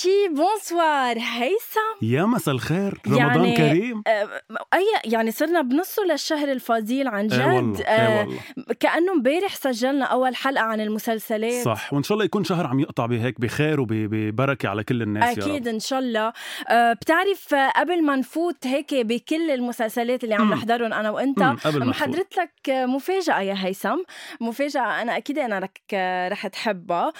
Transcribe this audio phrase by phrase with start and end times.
[0.00, 3.00] أول شي بونسوار هيثم يا مساء الخير.
[3.06, 4.02] رمضان يعني كريم.
[4.06, 4.28] آه،
[4.74, 7.32] أي يعني صرنا بنصه للشهر الفضيل عن جد.
[7.40, 8.40] إيه والله إيه والله.
[8.80, 11.64] كأنه امبارح سجلنا أول حلقة عن المسلسلات.
[11.64, 15.66] صح وإن شاء الله يكون شهر عم يقطع بهيك بخير وببركة على كل الناس رب.
[15.66, 16.32] إن شاء الله.
[16.70, 20.52] بتعرف قبل ما نفوت هيك بكل المسلسلات اللي عم.
[20.52, 20.92] نحضرهم
[21.70, 22.02] ما نفوت.
[22.02, 23.98] محضرت لك مفاجأة يا هيثم.
[25.16, 27.12] أكيد أنا رك آه، رح تحبها.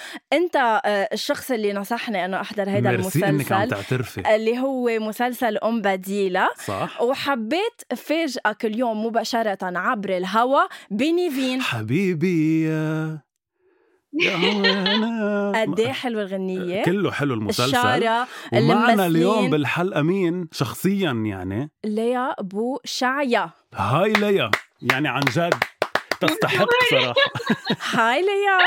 [0.56, 4.34] آه، الشخص اللي نصحني أنه أحضر هذا ميرسي إنك عم المسلسل تعترفي.
[4.34, 6.48] اللي هو مسلسل أم بديلة.
[6.66, 7.02] صح.
[7.02, 13.20] وحبيت فاجئك اليوم مباشرة عبر الهوا بنيفين حبيبي يا
[15.60, 16.82] قد إيه حلوة الغنية.
[16.84, 17.76] كله حلو المسلسل.
[17.76, 21.70] الشارة ومعنا اليوم بالحلقة مين؟ شخصيا يعني.
[21.84, 23.50] ليا بو شعيا.
[23.74, 24.50] هاي ليا.
[24.82, 25.54] يعني عن جد.
[26.20, 27.14] تستحق صراحة.
[27.92, 28.58] Hi ليا.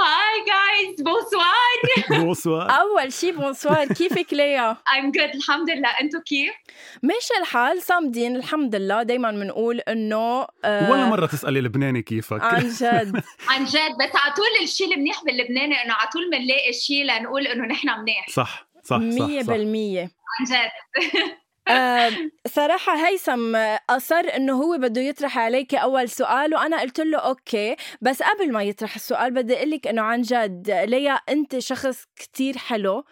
[0.00, 5.34] Hi guys bonsoir bonsoir أول شي bonsoir كيفك ليا؟ I'm good.
[5.34, 5.88] الحمد لله.
[5.88, 6.54] أنتو كيف؟
[7.02, 7.82] ماشي الحال.
[7.82, 8.36] صامدين.
[8.36, 9.02] الحمد لله.
[9.02, 12.42] دايما بنقول إنه آه، ولا مرة تسألي لبناني كيفك.
[12.42, 13.22] عن جد.
[13.50, 13.92] عن جد.
[14.00, 18.28] بس على طول الشيء المنيح باللبناني إنه على طول بنلاقي شيء لنقول إنه نحن منيح.
[18.30, 19.52] صح صح مية صح, صح.
[19.52, 20.10] بالمية.
[20.40, 20.70] عن جد.
[21.68, 22.10] آه،
[22.46, 23.56] صراحة هيثم
[23.90, 27.76] أصر إنه هو بده يطرح عليك أول سؤال وأنا قلت له okay.
[28.00, 32.58] بس قبل ما يطرح السؤال بدي أقول لك إنه عن جد ليا أنت شخص كتير
[32.58, 33.04] حلو.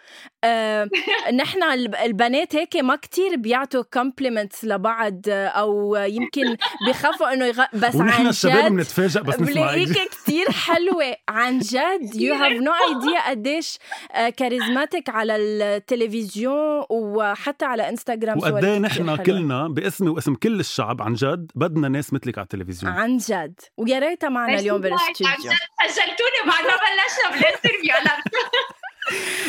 [0.44, 0.88] آه،
[1.40, 6.56] نحن الب- البنات هيك ما كتير بيعطوا compliments لبعض آه، أو يمكن
[6.88, 7.64] بخافوا إنه يغ...
[7.72, 9.88] بس عن الشباب جد بنتفاجئ بس بلاقيك
[10.22, 11.16] كتير حلوة.
[11.28, 13.78] عن جد you have no idea قديش
[14.12, 19.16] آه، charismatic على التلفزيون وحتى على انستغرام وقد إيه نحن.
[19.16, 23.98] كلنا باسمي واسم كل الشعب عن جد بدنا ناس مثلك على التلفزيون عن جد ويا
[23.98, 28.22] ريتها معنا اليوم عن بالاستوديو جد سجلتوني بعد ما بلشنا بال interview أنا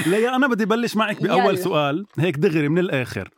[0.18, 1.64] ليا أنا بدي بلش معك بأول يلا.
[1.64, 3.30] سؤال هيك دغري من الآخر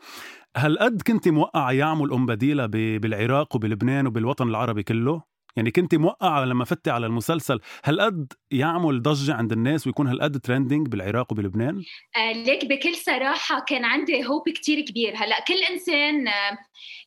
[0.57, 5.22] هل قد كنت موقعة يعمل أم بديلة ب- بالعراق وبلبنان وبالوطن العربي كله؟
[5.57, 10.40] يعني كنت موقعة لما فتي على المسلسل هل قد يعمل ضجة عند الناس ويكون هالقد
[10.40, 11.84] trending بالعراق وبلبنان؟
[12.18, 16.57] آه، ليك بكل صراحة كان عندي hope كتير كبير هلأ كل إنسان آه،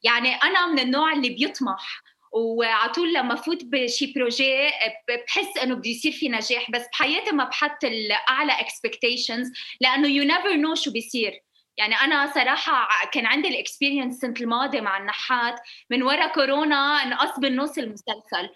[0.03, 2.03] يعني أنا من النوع اللي بيطمح
[2.33, 7.31] وعلى طول لما فوت بشي projet آه، بحس إنه بده يصير في نجاح بس بحياتي
[7.33, 9.47] ما بحط الاعلى expectations
[9.81, 11.33] لأنه you never know شو بيصير
[11.77, 15.61] يعني أنا صراحة كان عندي ال experience السنة الماضية مع النحات
[15.91, 18.51] من ورا كورونا انقص بالنص المسلسل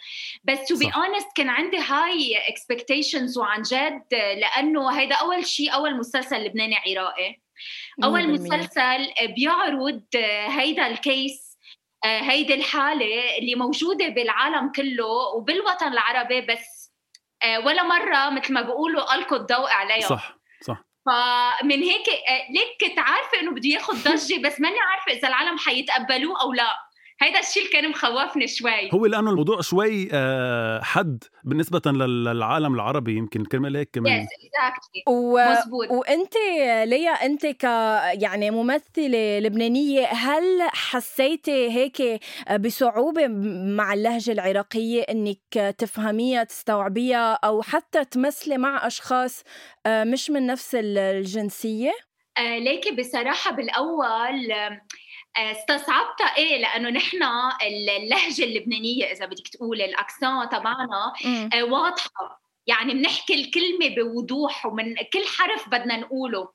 [0.45, 0.91] بس to be.
[0.97, 7.41] honest كان عندي high expectations وعن جد لأنه هيدا أول شيء أول مسلسل لبناني عراقي
[8.05, 8.29] أول.
[8.29, 10.05] مسلسل بيعرض
[10.49, 11.59] هيدا الكيس
[12.05, 16.93] هيدي الحالة اللي موجودة بالعالم كله وبالوطن العربي بس
[17.65, 20.34] ولا مرة مثل ما بيقولوا ألقوا الضوء عليها صح
[21.07, 25.59] فمن هيك آه، ليك كنت عارفه إنه بده ياخذ ضجة بس ماني عارفة إذا العالم
[25.59, 26.84] حيتقبلوه أو لا.
[27.21, 28.91] هيدا الشيء اللي كان مخوفني شوي.
[28.95, 34.13] هو لأنه الموضوع شوي آه، حد بالنسبة لل- للعالم العربي يمكن كرمال هيك كمان.
[34.23, 35.39] يس اكزاكتلي و...
[35.39, 36.35] مزبوط وأنت
[36.91, 37.65] ليا أنت ك
[38.23, 42.21] يعني ممثلة لبنانية هل حسيتي هيك
[42.61, 43.27] بصعوبة
[43.77, 49.43] مع اللهجة العراقية إنك تفهميها تستوعبيها أو حتى تمثلي مع أشخاص
[49.87, 51.93] آه، مش من نفس ال- الجنسية؟
[52.39, 54.81] آه ليكي بصراحة بالأول آه،
[55.37, 57.23] استصعبتها إيه لأنه نحن
[57.63, 61.13] اللهجة اللبنانية إذا بدك تقولي الاكسون تبعنا.
[61.55, 62.45] آه، واضحة.
[62.67, 66.49] يعني بنحكي الكلمة بوضوح ومن كل حرف بدنا نقوله.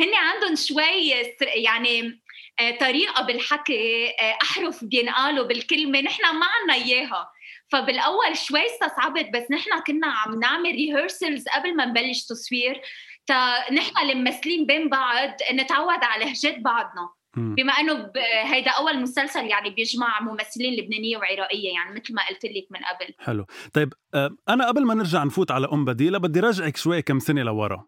[0.00, 1.08] هن عندهم شوي
[1.40, 2.20] يعني
[2.60, 6.00] آه، طريقة بالحكي آه، أحرف بينقالوا بالكلمة.
[6.00, 7.30] نحن ما عنا إياها.
[7.68, 12.80] فبالأول شوي استصعبت بس نحن كنا عم نعمل ريهرسلز قبل ما نبلش تصوير.
[13.26, 17.08] تا نحن الممثلين بين بعض نتعود على لهجات بعضنا.
[17.36, 18.10] بما إنه
[18.44, 23.14] هيدا أول مسلسل يعني بيجمع ممثلين لبنانية وعراقية يعني مثل ما قلت لك من قبل.
[23.18, 23.46] حلو.
[23.72, 27.42] طيب آه، أنا قبل ما نرجع نفوت على أم بديلة بدي رجعك شوي كم سنة
[27.42, 27.84] لورا.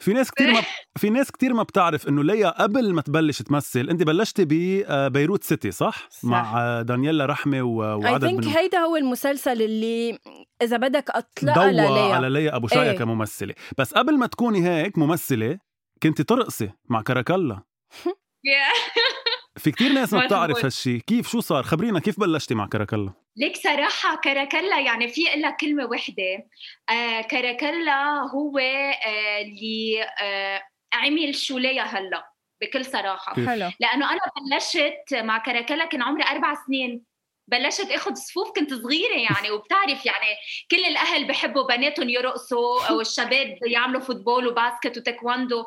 [0.00, 0.62] في ناس كثير ما
[1.00, 5.70] في ناس كثير ما بتعرف إنه ليا قبل ما تبلش تمثل أنت بلشتي ببيروت سيتي
[5.70, 6.24] صح؟, صح.
[6.24, 10.18] مع دانييلا رحمة وعدد من هيدا هو المسلسل اللي
[10.62, 12.14] إذا بدك اطلق ليا.
[12.14, 12.98] على ليا أبو شايه إيه.
[12.98, 13.54] كممثلة.
[13.78, 15.58] بس قبل ما تكوني هيك ممثلة
[16.02, 17.62] كنت ترقصي مع كاراكلا
[19.62, 21.00] في كتير ناس ما بتعرف هالشي.
[21.00, 25.84] كيف؟ شو صار؟ خبرينا كيف بلشتي مع كاراكلا ليك صراحة كاراكلا يعني في إلا كلمة
[25.86, 26.46] وحدة.
[26.90, 28.04] آه كاراكلا
[28.34, 30.62] هو آه اللي آه
[30.94, 32.32] عمل شو ليا هلأ
[32.62, 33.34] بكل صراحة.
[33.34, 33.70] حلو.
[33.80, 34.20] لأنه أنا
[34.52, 37.02] بلشت مع كاراكلا كان عمري أربع سنين.
[37.48, 40.36] بلشت آخذ صفوف كنت صغيرة يعني وبتعرف يعني
[40.70, 45.64] كل الأهل بحبوا بناتهم يرقصوا والشباب يعملوا football و basket وتايكواندو.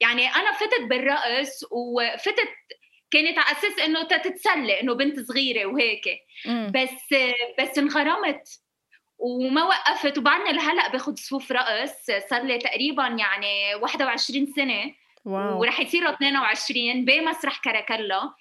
[0.00, 2.54] يعني أنا فتت بالرقص وفتت
[3.10, 6.04] كانت على أساس إنه تتسلى إنه بنت صغيرة وهيك.
[6.46, 7.14] بس
[7.58, 8.48] بس انغرمت
[9.18, 10.18] وما وقفت.
[10.18, 12.06] وبعدني لهلأ باخذ صفوف رقص.
[12.30, 14.94] صار لي تقريبا يعني 21 سنة.
[15.24, 15.60] واو.
[15.60, 18.34] ورح يصيروا 22 بمسرح كاراكلا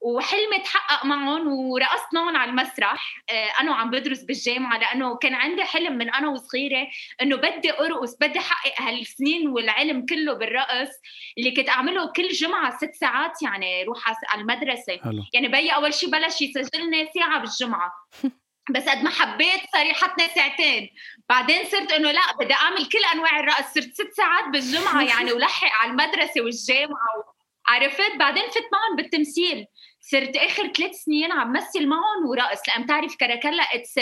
[0.00, 3.22] وحلمي تحقق معهم ورقصناهم على المسرح.
[3.30, 6.86] آه، أنا وعم بدرس بالجامعة لأنه كان عندي حلم من أنا وصغيرة
[7.22, 10.90] إنه بدي أرقص بدي احقق هالسنين والعلم كله بالرقص
[11.38, 14.98] اللي كنت أعمله كل جمعة ست ساعات يعني روح على المدرسة.
[15.04, 15.22] حلو.
[15.34, 17.92] يعني بيي أول شيء بلش يسجلني ساعة بالجمعة.
[18.74, 20.90] بس قد ما حبيت صار يحطني ساعتين.
[21.28, 23.74] بعدين صرت إنه لا بدي أعمل كل أنواع الرقص.
[23.74, 27.37] صرت ست ساعات بالجمعة يعني ولحق على المدرسة والجامعة
[27.68, 29.66] عرفت؟ بعدين فت معهم بالتمثيل.
[30.00, 32.58] صرت آخر ثلاث سنين عم مثل معهم ورقص.
[32.68, 33.94] لأن بتعرف كاراكلا it's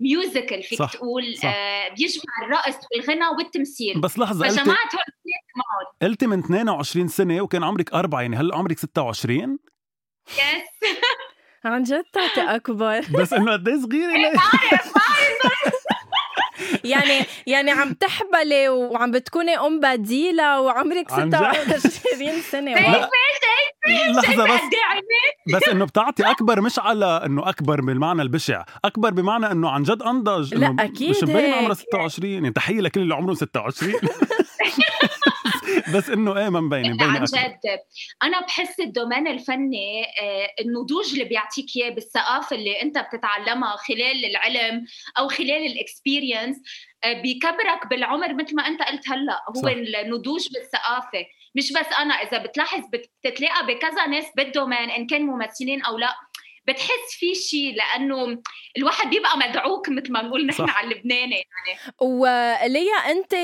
[0.00, 0.92] musical فيك صح.
[0.92, 1.44] تقول صح.
[1.44, 4.00] آه بيجمع الرقص والغنى والتمثيل.
[4.00, 5.02] بس لحظة فجمعت هول
[5.56, 5.86] معهم.
[6.02, 9.58] قلتي من 22 سنة وكان عمرك أربعة يعني هلا عمرك 26
[10.28, 10.90] يس
[11.64, 13.00] عن جد؟ تعطي أكبر.
[13.20, 15.81] بس إنه قد إيه صغيرة ليه؟ بعرف بعرف.
[16.84, 22.74] يعني يعني عم تحبلي وعم بتكوني أم بديلة وعمرك 26 سنة.
[24.14, 24.60] لحظة بس.
[25.54, 30.02] بس إنه بتعطي أكبر مش على إنه أكبر بالمعنى البشع، أكبر بمعنى إنه عن جد
[30.02, 33.94] أنضج لا أكيد مش مبين عمرها 26 يعني تحية لكل اللي عمرهم 26
[35.96, 37.80] بس إنه إيه ما مبين مبين عن جد.
[38.22, 44.24] أنا بحس ال domaine الفني آه، النضوج اللي بيعطيك إياه بالثقافة اللي أنت بتتعلمها خلال
[44.24, 44.84] العلم
[45.18, 46.56] أو خلال ال experience
[47.04, 49.40] آه، بيكبرك بالعمر مثل ما أنت قلت هلأ.
[49.56, 49.70] هو صح.
[49.70, 51.26] النضوج بالثقافة.
[51.54, 56.14] مش بس أنا إذا بتلاحظ بتتلاقى بكذا ناس بال domaine إن كان ممثلين أو لأ.
[56.68, 58.42] بتحس في شيء لأنه
[58.78, 61.78] الواحد بيبقى مدعوك مثل ما بنقول نحن على اللبناني يعني.
[62.00, 63.34] وليا أنت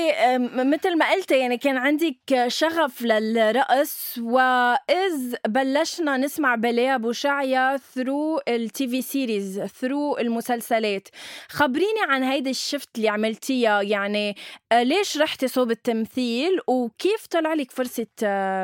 [0.55, 8.87] مثل ما قلت يعني كان عندك شغف للرقص وإذ بلشنا نسمع بليا بوشعيا through ال
[8.87, 11.07] TV series through المسلسلات.
[11.49, 14.35] خبريني عن هيدي ال shift اللي عملتيها يعني
[14.73, 18.07] ليش رحتي صوب التمثيل؟ وكيف طلع لك فرصة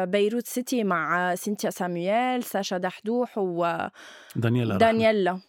[0.06, 3.78] بيروت سيتي مع سينتيا سامويل ساشا دحدوح و
[4.46, 5.40] دانييلا دانييلا.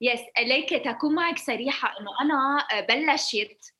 [0.00, 3.74] Yes ليك تكون معك صريحه إنه أنا آه، بلشت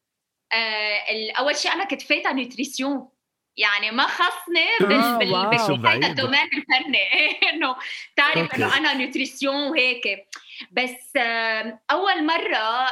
[0.52, 3.08] آه، أول شيء أنا كنت فايته nutrition
[3.56, 7.06] يعني ما خصني بال بال ال domaine الفني.
[7.52, 7.76] إنه
[8.16, 10.28] تعرف إنه أنا nutrition وهيك.
[10.72, 12.86] بس آه، أول مرة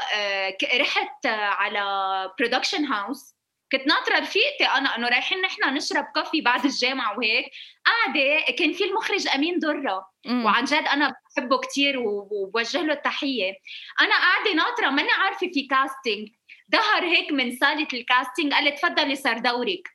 [0.80, 3.33] رحت على production house
[3.78, 7.44] كنت ناطرة رفيقتي أنا إنه رايحين نحن نشرب coffee بعد الجامعة وهيك.
[7.86, 10.06] قاعدة كان في المخرج أمين درة.
[10.28, 13.52] وعن جد أنا بحبه كثير وبوجه له التحية.
[14.00, 16.28] أنا قاعدة ناطرة ماني عارفة في casting
[16.72, 19.88] ظهر هيك من صالة ال casting قال لي تفضلي صار دورك.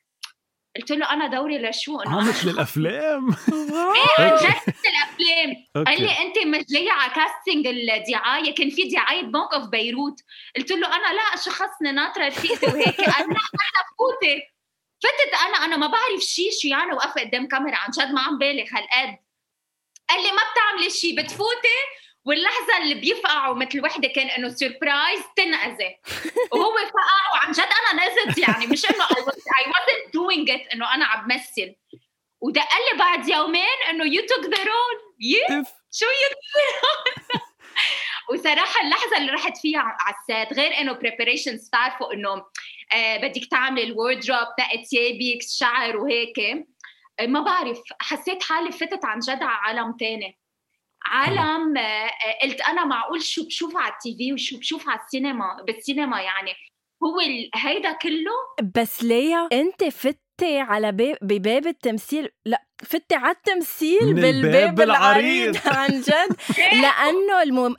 [0.76, 3.28] قلت له أنا دوري لشو أنا مثل الافلام
[4.18, 9.22] إيه عن جد الافلام قال لي أنت مش جاية على casting الدعاية كان في دعاية
[9.22, 10.20] Bank of Beirut
[10.56, 13.00] قلت له أنا لا شو خصني ناطرة رفيقتي وهيك.
[13.00, 14.42] قال لا أنا فوتي.
[15.02, 17.76] فتت أنا أنا ما بعرف شيء شو يعني وقفت قدام كاميرا.
[17.76, 19.16] عن جد ما عم بالغ هالقد.
[20.10, 21.78] قال لي ما بتعملي شيء بتفوتي؟
[22.24, 25.96] واللحظة اللي بيفقعوا مثل وحدة كان إنه surprise تنقزي
[26.52, 31.04] وهو فقع وعن جد أنا نزلت يعني مش إنه I wasn't doing it إنه أنا
[31.04, 31.74] عم بمثل
[32.40, 32.62] ودق
[32.92, 36.36] لي بعد يومين إنه you took the role شو يو
[38.30, 42.44] وصراحة اللحظة اللي رحت فيها على ال set غير إنه preparations تعرفوا إنه
[42.94, 46.66] آه بدك تعملي ال wardrobe تقي ثيابك الشعر وهيك
[47.20, 50.38] ما بعرف حسيت حالي فتت عن جد على عالم تاني.
[51.10, 52.10] عالم آه،
[52.42, 56.50] قلت أنا معقول شو بشوف على التي في وشو بشوف على السينما بالسينما يعني.
[57.04, 57.20] هو
[57.54, 58.32] هيدا كله؟
[58.74, 66.00] بس ليا أنت فتي على باب بباب التمثيل لا فتي على التمثيل بالباب العريض عن
[66.00, 66.36] جد.
[66.82, 67.74] لأنه المم...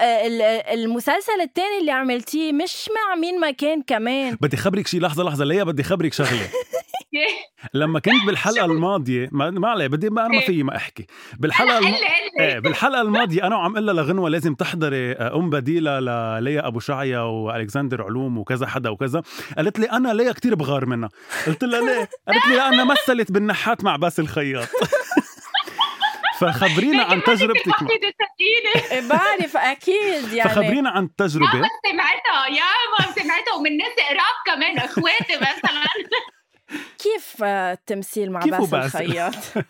[0.74, 4.38] المسلسل الثاني اللي عملتيه مش مع مين ما كان كمان.
[4.42, 6.50] بدي خبرك شيء لحظة لحظة ليا بدي خبرك شغلة.
[7.74, 11.08] لما كنت بالحلقة الماضية ما, ما علي بدي ما أنا ما في ما أحكي.
[11.40, 11.96] بالحلقة الم...
[12.40, 17.20] إيه بالحلقة الماضية أنا وعم قلها لغنوة لازم تحضري آه، أم بديلة لليا أبو شعيا
[17.20, 19.22] وألكسندر علوم وكذا حدا وكذا.
[19.58, 21.10] قالت لي أنا ليا كتير بغار منها.
[21.48, 24.68] قلت لها ليه؟ قالت لي لأنها مثلت بالنحات مع باسل الخياط.
[26.40, 27.68] فخبرينا عن تجربتك
[28.92, 30.50] إيه، بعرف أكيد يعني.
[30.50, 32.48] فخبرينا عن التجربه يا ما سمعتها.
[32.48, 33.54] يا ما سمعتها.
[33.60, 35.86] ومن ناس قراب كمان إخواتي مثلا.
[37.00, 39.36] كيف التمثيل مع باسل الخياط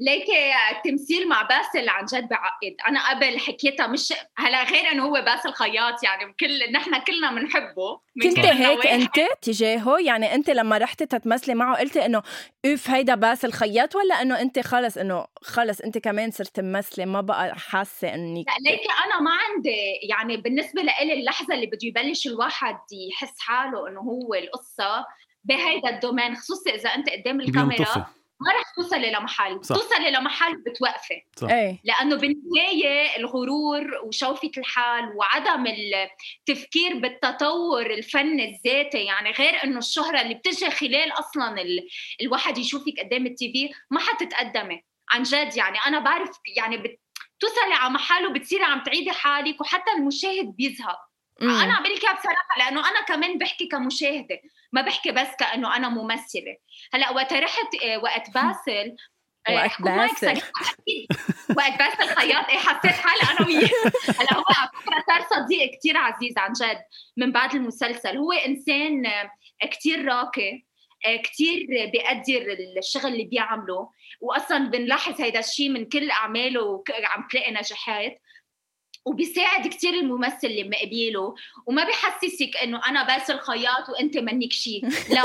[0.00, 2.76] ليكي التمثيل مع باسل عن جد بعقد.
[2.88, 8.00] أنا قبل حكيتها مش هلا غير إنه هو باسل خياط يعني كل نحن كلنا بنحبه.
[8.22, 12.22] كنت هيك أنت تجاهه؟ يعني أنت لما رحتي تتمثلي معه قلتي إنه
[12.66, 17.20] أوف هيدا باسل خياط ولا إنه أنت خلص إنه خلص أنت كمان صرت تمثلي؟ ما
[17.20, 19.76] بقى حاسة انك لا ليكي أنا ما عندي
[20.08, 22.78] يعني بالنسبة لإلي اللحظة اللي بده يبلش الواحد
[23.10, 25.04] يحس حاله إنه هو القصة
[25.48, 28.06] بهيدا الدومين خصوصي إذا أنت قدام الكاميرا
[28.40, 29.76] ما رح توصلي لمحل صح.
[29.76, 31.48] توصلي لمحل بتوقفي صح.
[31.48, 31.80] إيه.
[31.84, 40.34] لأنه بالنهاية الغرور وشوفة الحال وعدم التفكير بالتطور الفني الذاتي يعني غير إنه الشهرة اللي
[40.34, 41.88] بتجي خلال أصلا ال...
[42.20, 47.94] الواحد يشوفك قدام التي في ما حتتقدمي عن جد يعني أنا بعرف يعني بتوصلي على
[47.94, 50.98] محل وبتصيري عم تعيدي حالك وحتى المشاهد بيزهق.
[51.42, 54.40] أنا عم بقول بصراحة لأنه أنا كمان بحكي كمشاهدة
[54.72, 56.56] ما بحكي بس كأنه أنا ممثلة.
[56.92, 58.96] هلأ وقت رحت آه، وقت باسل
[59.48, 60.42] آه، وقت باسل.
[61.56, 63.70] وقت باسل خياط إيه حسيت حالي أنا وياه.
[64.20, 66.80] هلأ هو على فكرة صار صديق كثير عزيز عن جد
[67.16, 68.16] من بعد المسلسل.
[68.16, 69.30] هو إنسان آه،
[69.70, 70.68] كثير راقي
[71.24, 73.90] كثير بيقدر الشغل اللي بيعمله.
[74.20, 78.18] واصلا بنلاحظ هيدا الشيء من كل أعماله وعم تلاقي نجاحات.
[79.08, 81.34] وبيساعد كثير الممثل اللي مقابله
[81.66, 84.84] وما بحسسك إنه أنا باسل الخياط وأنت منك شيء
[85.14, 85.22] لا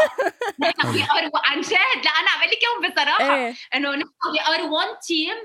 [0.59, 1.71] نحن we are عن جد
[2.05, 3.35] لا أنا عم لك إياهم بصراحة.
[3.35, 3.53] إيه.
[3.75, 5.35] إنه نحن we are one team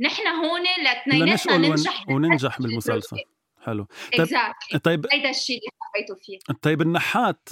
[0.00, 3.16] نحن هون لاثنيناتنا ننجح وننجح بالمسلسل.
[3.64, 3.86] حلو.
[4.18, 4.78] طيب exactly.
[4.78, 6.38] طيب هيدا الشيء اللي حبيته فيه.
[6.62, 7.48] طيب النحات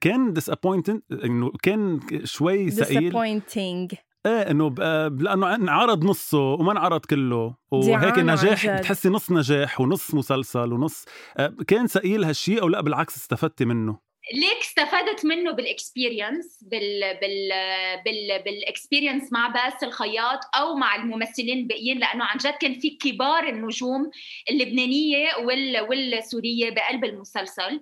[0.00, 3.96] كان disappointing إنه كان شوي ثقيل disappointing.
[4.26, 4.74] إيه إنه
[5.20, 7.54] لأنه انعرض نصه وما انعرض كله.
[7.70, 11.04] وهيك نجاح بتحسي نص نجاح ونص مسلسل ونص.
[11.36, 17.00] آه، كان ثقيل هالشيء أو لا؟ بالعكس استفدتي منه؟ ليك استفدت منه بال experience بال
[17.20, 17.50] بال
[18.04, 22.90] بال بال experience مع باسل الخياط أو مع الممثلين الباقيين لأنه عن جد كان في
[22.90, 24.10] كبار النجوم
[24.50, 27.62] اللبنانية وال والسورية بقلب المسلسل.
[27.62, 27.80] آه، آه،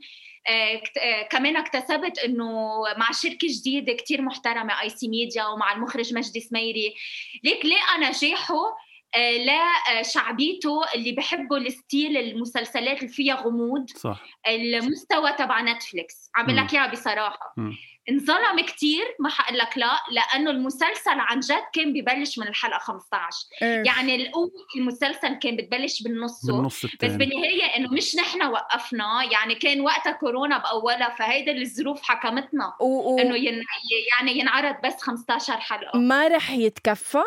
[1.30, 6.94] كمان اكتسبت إنه مع شركة جديدة كتير محترمة I See Media ومع المخرج مجدي سميري
[7.44, 8.84] ليك لقى نجاحه
[9.16, 13.90] آه، لشعبيته اللي بحبوا ال style المسلسلات اللي فيها غموض.
[13.90, 14.22] صح.
[14.48, 17.54] المستوى تبع Netflix عم لك إياها بصراحة.
[17.56, 17.72] م.
[18.10, 23.38] انظلم كتير ما حقول لك لا لأنه المسلسل عن جد كان ببلش من الحلقة 15
[23.62, 23.82] إيه.
[23.86, 29.80] يعني الأول المسلسل كان بتبلش بالنص بالنص بس بالنهاية إنه مش نحن وقفنا يعني كان
[29.80, 32.74] وقتها كورونا بأولها فهيدا الظروف حكمتنا.
[32.80, 33.14] و...
[33.14, 33.18] و...
[33.18, 33.62] إنه ين...
[34.18, 35.98] يعني ينعرض بس 15 حلقة.
[35.98, 37.22] ما رح يتكفى؟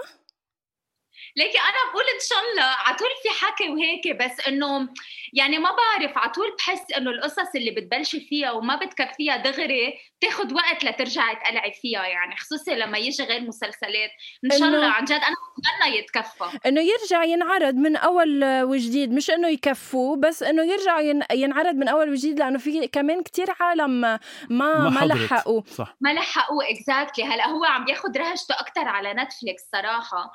[1.38, 4.90] ليكي أنا بقول إن شاء الله على طول في حكي وهيك بس إنه
[5.34, 10.54] يعني ما بعرف على طول بحس إنه القصص اللي بتبلشي فيها وما بتكفيها دغري بتاخذ
[10.54, 14.10] وقت لترجعي تقلعي فيها يعني خصوصي لما يجي غير مسلسلات.
[14.46, 16.60] إن شاء الله عن جد أنا بتمنى يتكفى.
[16.66, 21.00] إنه يرجع ينعرض من أول وجديد مش إنه يكفوه بس إنه يرجع
[21.32, 24.20] ينعرض من أول وجديد لأنه في كمان كتير عالم ما
[24.50, 25.96] ما, ما لحقوا صح.
[26.02, 30.32] ما لحقوا exactly هلأ هو عم ياخذ رهجته أكثر على Netflix صراحة.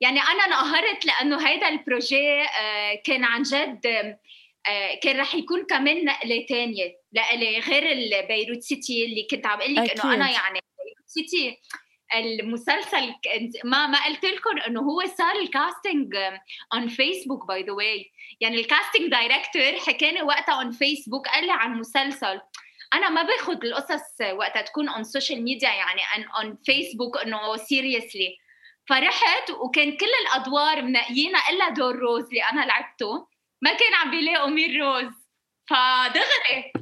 [0.00, 4.16] يعني أنا انقهرت لأنه هيدا ال projet آه، كان عن جد
[5.02, 9.90] كان رح يكون كمان نقلة تانية لإلي غير البيروت City اللي كنت عم أقول لك
[9.90, 11.58] إنه أنا يعني بيروت City
[12.14, 13.14] المسلسل
[13.64, 16.16] ما ما قلت لكم إنه هو صار ال casting
[16.74, 21.52] on Facebook by the way يعني ال casting director حكاني وقتها on Facebook قال لي
[21.52, 22.40] عن مسلسل.
[22.94, 26.00] أنا ما باخذ القصص وقتها تكون on social media يعني
[26.38, 28.36] on Facebook إنه seriously
[28.88, 33.31] فرحت وكان كل الأدوار منقيينها إلا دور روز اللي أنا لعبته.
[33.62, 35.12] ما كان عم بيلاقوا مين روز.
[35.70, 36.72] فدغري.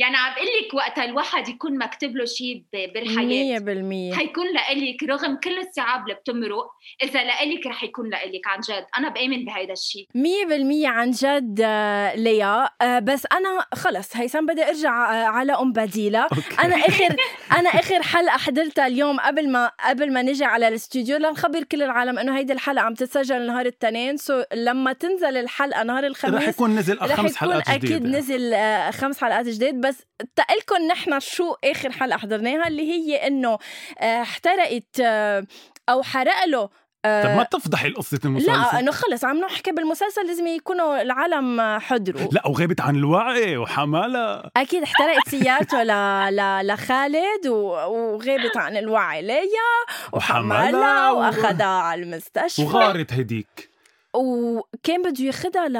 [0.00, 3.26] يعني عم بقول لك وقتها الواحد يكون مكتوب له شيء بالحياة.
[3.26, 4.14] مية بالمية.
[4.14, 6.70] حيكون لإلك رغم كل الصعاب اللي بتمرق
[7.02, 8.86] إذا لإلك رح يكون لإلك عن جد.
[8.98, 12.68] أنا بآمن بهيدا الشيء مية بالمية عن جد آه، ليا.
[12.82, 16.22] آه، بس أنا خلص هيثم بدي أرجع آه، على أم بديلة.
[16.22, 16.56] okay.
[16.64, 17.16] أنا آخر
[17.58, 22.18] أنا آخر حلقة حضرتها اليوم قبل ما قبل ما نجي على الاستوديو لنخبر كل العالم
[22.18, 26.76] إنه هيدي الحلقة عم تتسجل نهار الاثنين so لما تنزل الحلقة نهار رح الخميس يكون
[26.76, 28.54] نزل رح خمس يكون حلقات أكيد جديده نزل
[28.92, 29.80] خمس حلقات جديد.
[29.80, 29.89] بس
[30.36, 33.58] تقلكم نحن شو آخر حلقة حضرناها اللي هي إنه
[33.98, 35.46] آه، احترقت آه،
[35.88, 36.68] أو حرق له
[37.04, 38.52] آه، طب ما تفضحي القصة المسلسل.
[38.52, 42.28] لا إنه خلص عم نحكي بالمسلسل لازم يكونوا العالم حضروا.
[42.32, 45.86] لا وغابت عن الوعي وحمالة أكيد احترقت سيارته ل...
[46.36, 46.66] ل...
[46.66, 47.54] لخالد و...
[47.90, 49.70] وغابت عن الوعي ليا
[50.12, 52.62] وحمالة وحملها و- وأخذها على المستشفى.
[52.62, 53.69] وغارت هديك.
[54.14, 55.72] وكان بده ياخذها ل...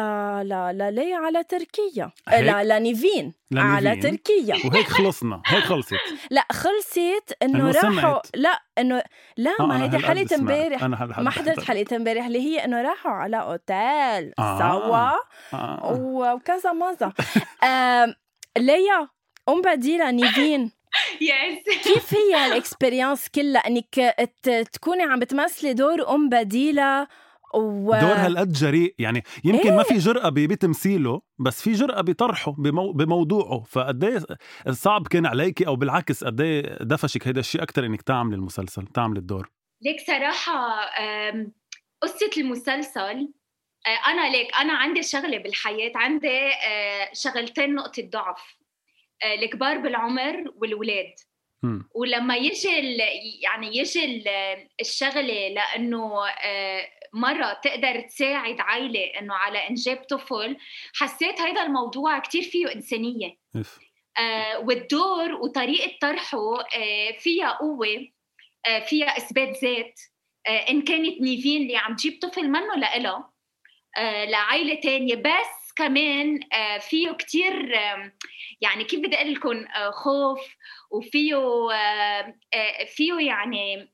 [0.48, 0.78] ل...
[0.78, 2.68] لليا على تركيا هيك؟ ل...
[2.68, 3.34] لنيفين.
[3.56, 5.94] على تركيا وهيك خلصنا هيك خلصت
[6.30, 8.20] لا خلصت إنه إنه راحوا.
[8.34, 9.02] لا انه
[9.36, 10.34] لا آه، ما هيدي حلقة.
[10.36, 10.82] امبارح
[11.18, 11.60] ما حضرت.
[11.64, 14.58] حلقة امبارح اللي هي إنه راحوا على أوتيل آه.
[14.58, 15.10] سوا
[15.58, 15.92] آه.
[16.00, 16.70] وكذا
[17.64, 18.14] آم،
[18.58, 19.08] ليا
[19.48, 20.72] أم بديلة نيفين
[21.20, 24.14] yes كيف هي هال experience كلها إنك
[24.72, 27.06] تكوني عم بتمثلي دور أم بديلة
[27.54, 29.76] و دور هالقد جريء يعني يمكن إيه.
[29.76, 32.92] ما في جرأة ب- بتمثيله بس في جرأة بطرحه بمو...
[32.92, 34.18] بموضوعه فقد إيه
[34.70, 39.18] صعب كان عليكي أو بالعكس قد إيه دفشك هيدا الشيء أكثر إنك تعملي المسلسل تعملي
[39.18, 39.50] الدور
[39.82, 40.80] ليك صراحة
[42.02, 43.28] قصة المسلسل
[43.86, 48.56] أه، أنا ليك أنا عندي شغلة بالحياة عندي أه، شغلتين نقطة ضعف
[49.24, 51.14] أه، الكبار بالعمر والولاد.
[51.94, 52.68] ولما يجي
[53.42, 56.12] يعني يجي ال- الشغلة لأنه
[57.14, 60.56] آه، مرة تقدر تساعد عائله إنه على إنجاب طفل
[60.94, 63.36] حسيت هذا الموضوع كتير فيه إنسانية.
[63.56, 63.78] إف.
[64.18, 66.38] آه، والدور وطريقة طرحه
[66.76, 68.08] آه، فيها قوة
[68.66, 70.00] آه، فيها إثبات ذات.
[70.46, 73.30] آه، إن كانت نيفين اللي عم تجيب طفل منه لإلها
[73.96, 75.14] آه، لعائله تانية.
[75.14, 78.12] بس كمان آه، فيه كتير آم،
[78.60, 80.56] يعني كيف بدي أقول لكم آه، خوف
[80.90, 83.92] وفيه آه، آه، فيه يعني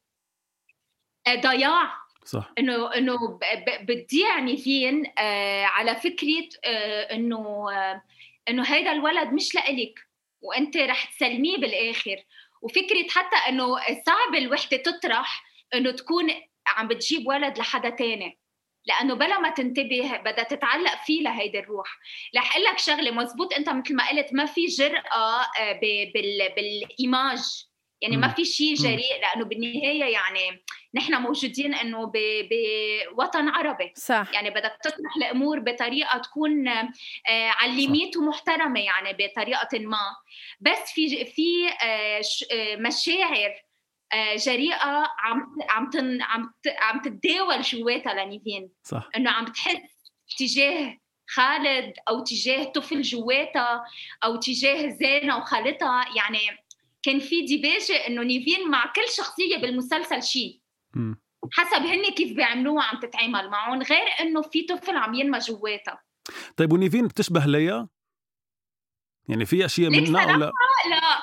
[1.26, 2.05] آه، ضياع.
[2.26, 2.52] صح.
[2.58, 8.02] إنه إنه ب- ب- بتضيع نيفين آه، على فكرة آه، إنه آه،
[8.48, 9.94] إنه هيدا الولد مش لإلك
[10.40, 12.16] وأنت رح تسلميه بالآخر.
[12.62, 16.30] وفكرة حتى إنه صعب الوحدة تطرح إنه تكون
[16.66, 18.38] عم بتجيب ولد لحدا تاني
[18.86, 21.88] لأنه بلا ما تنتبه بدها تتعلق فيه لهيدي الروح.
[22.36, 25.80] رح أقول لك شغلة مزبوط أنت مثل ما قلت ما في جرأة آه،
[26.56, 27.65] بالإيماج.
[28.02, 28.28] يعني ما.
[28.28, 28.74] في شيء.
[28.74, 30.62] جريء لأنه بالنهاية يعني
[30.94, 32.48] نحن موجودين إنه ب-
[33.16, 33.92] بوطن عربي.
[33.96, 34.30] صح.
[34.34, 36.88] يعني بدك تطرح الأمور بطريقة تكون آه،
[37.28, 40.16] على الليميت ومحترمه يعني بطريقة ما.
[40.60, 42.20] بس في في آه،
[42.52, 43.54] آه، مشاعر
[44.36, 48.70] جريئة عم عم تن عم عم تتداول جواتها لنيفين.
[48.82, 49.08] صح.
[49.16, 53.84] إنه عم تحس تجاه خالد أو تجاه طفل جواتها
[54.24, 56.04] أو تجاه زينة وخالتها.
[56.16, 56.38] يعني
[57.06, 60.60] كان في ديباجه إنه نيفين مع كل شخصية بالمسلسل شيء.
[61.52, 66.02] حسب هن كيف بيعملوها عم تتعامل معهم غير إنه في طفل عم ينمى جواتها.
[66.56, 67.88] طيب ونيفين بتشبه ليا؟
[69.28, 70.52] يعني في أشياء منها أو لا
[70.90, 71.22] لا.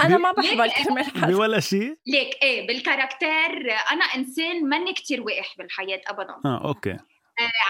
[0.04, 1.46] أنا ما بحب الكلمة الحلوة.
[1.46, 6.34] بولا شيء ليك إيه بال caractère أنا إنسان ماني كتير وقح بالحياة ابدا.
[6.44, 6.96] آه okay.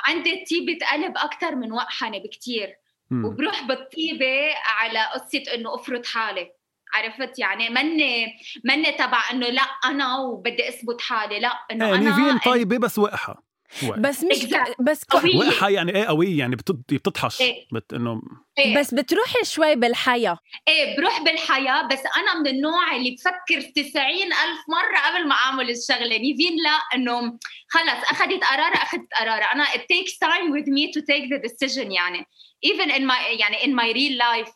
[0.06, 2.76] عندي طيبه قلب أكثر من وقحنه بكتير.
[3.12, 6.50] وبروح بالطيبه على قصة إنه افرض حالي
[6.94, 8.26] عرفت يعني مني
[8.64, 12.98] مني تبع إنه لا أنا وبدي أثبت حالي لا إنه إيه أنا نيفين طيبة بس
[12.98, 13.46] وقحة
[13.88, 13.98] وقح.
[13.98, 14.74] بس مش Exact.
[14.80, 15.36] بس قوية.
[15.36, 17.66] وقحة يعني إيه قوية يعني بتط- بتطحش إيه.
[17.72, 18.22] بت إنه
[18.58, 18.78] إيه.
[18.78, 20.38] بس بتروحي شوي بالحياة
[20.68, 25.70] إيه بروح بالحياة بس أنا من النوع اللي بفكر تسعين ألف مرة قبل ما أعمل
[25.70, 27.38] الشغلة نيفين لا إنه
[27.68, 31.92] خلص أخذت قرار أخذت قرار أنا it takes time with me to take the decision
[31.92, 32.26] يعني
[32.64, 34.52] even in my يعني in my real life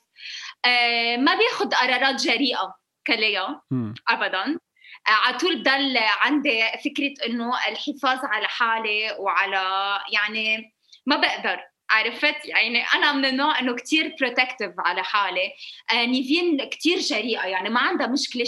[0.64, 2.74] آه ما بياخد قرارات جريئة
[3.06, 3.60] كليا.
[4.08, 4.58] ابدا.
[5.06, 10.74] على طول بضل عندي فكرة إنه الحفاظ على حالي وعلى يعني
[11.06, 11.60] ما بقدر
[11.90, 15.52] عرفت؟ يعني أنا من النوع إنه كتير بروتكتيف على حالي.
[15.92, 18.44] آه نيفين كتير جريئة يعني ما عندها مشكلة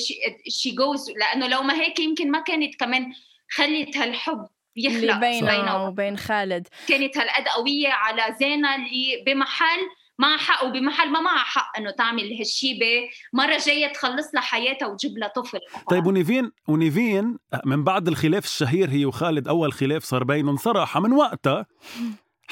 [0.49, 3.13] شي جوز لأنه لو ما هيك يمكن ما كانت كمان
[3.51, 6.69] خلت هالحب يخلق بينها وبين خالد.
[6.89, 9.81] كانت هالقد قويه على زينة اللي بمحل
[10.19, 15.19] معها حق وبمحل ما معها حق إنه تعمل هالشيبه مرة جاية تخلص لها حياتها وتجيب
[15.19, 15.59] لها طفل.
[15.91, 21.13] طيب ونيفين ونيفين من بعد الخلاف الشهير هي وخالد أول خلاف صار بينهم صراحة من
[21.13, 21.67] وقتها.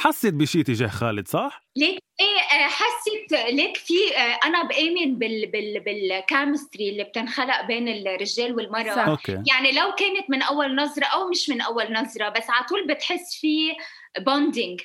[0.01, 5.81] حسيت بشي تجاه خالد صح؟ ليك إيه حسيت ليك في آه، أنا بآمن بال بال
[5.81, 9.09] بال chemistry اللي بتنخلق بين الرجال والمرأة صح.
[9.09, 12.87] okay يعني لو كانت من أول نظرة أو مش من أول نظرة بس على طول
[12.87, 13.73] بتحس في
[14.19, 14.81] bonding.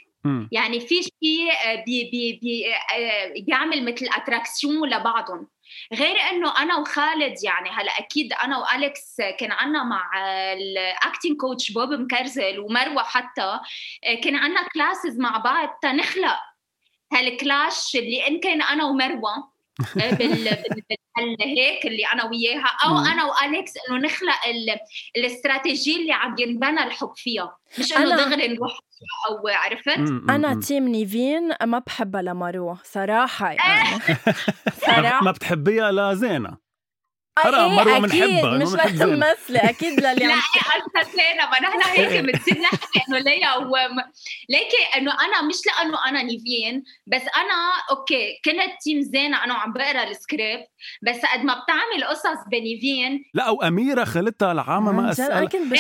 [0.52, 5.48] يعني في شيء آه، بي بي بي آه، بيعمل مثل attraction لبعضهم
[5.94, 10.12] غير إنه أنا وخالد يعني هلا أكيد أنا والكس كان عنا مع
[10.54, 13.60] ال acting coach بوب مكرزل ومروة حتى
[14.24, 16.40] كان عنا classes مع بعض تنخلق
[17.14, 19.55] هال clash اللي إن كان أنا ومروة.
[20.02, 22.98] آه، بال بال- بال- هيك اللي أنا وياها أو.
[22.98, 24.80] أنا والكس إنه نخلق ال-
[25.18, 27.58] الاستراتيجية اللي عم ينبنى الحب فيها.
[27.80, 28.72] مش إنه أنا- دغري نروح
[29.30, 29.88] أو عرفت؟
[30.30, 30.60] أنا.
[30.60, 33.90] team نيفين ما بحبها لمروه صراحة يعني.
[34.66, 36.65] ما صراحة بتحبيها لزينة؟
[37.40, 39.06] حرام، إيه، مروة أكيد، بنحبها، مش زينة.
[39.06, 40.36] ممثله أكيد للي لا
[41.16, 43.72] زينة ما نحن هيك بتصير نحكي إنه ليا و
[44.50, 49.74] ليكي إنه أنا مش لأنه أنا نيفين بس أنا okay كنت team زينة أنا وعم
[49.74, 50.68] بقرأ السكريبت
[51.08, 55.50] بس قد ما بتعمل قصص بنيفين لا وأميرة خلتها العامة ما عن جد، أنا أسأل
[55.50, 55.80] كنت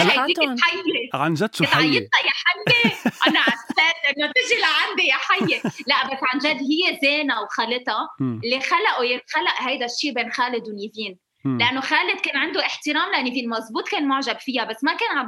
[1.13, 2.91] عن جد شو عيطتها يا حيي.
[3.27, 5.61] أنا عسيت إنه تجي لعندي يا حيي.
[5.87, 11.24] لا بس عن جد هي زينة وخالتها اللي خلقوا ينخلق هيدا الشيء بين خالد ونيفين.
[11.45, 15.27] لأنه خالد كان عنده احترام لنيفين مزبوط كان معجب فيها بس ما كان عم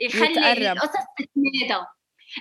[0.00, 0.72] يخلي.
[0.72, 1.84] القصص تتمادى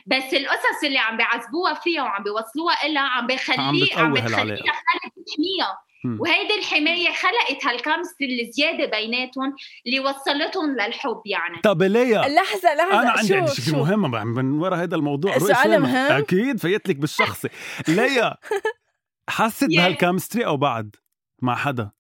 [0.08, 4.28] بس القصص اللي عم بيعذبوها فيها وعم بيوصلوها إلها عم بيخليه عم بتخليها.
[4.38, 6.18] خالد يحميها مم.
[6.22, 9.56] وهيدي الحماية خلقت هال chemistry الزيادة بيناتهم
[9.86, 14.26] اللي وصلتهم للحب يعني طب ليا لحظة لحظة أنا عندي شو عندي شو مهم بقى
[14.26, 15.82] من ورا هذا الموضوع سؤال.
[15.82, 17.50] مهم؟ أكيد فايت لك بالشخصي
[17.88, 18.36] ليا
[19.30, 19.68] حست Yes.
[19.68, 20.96] بهال chemistry أو بعد
[21.42, 21.92] مع حدا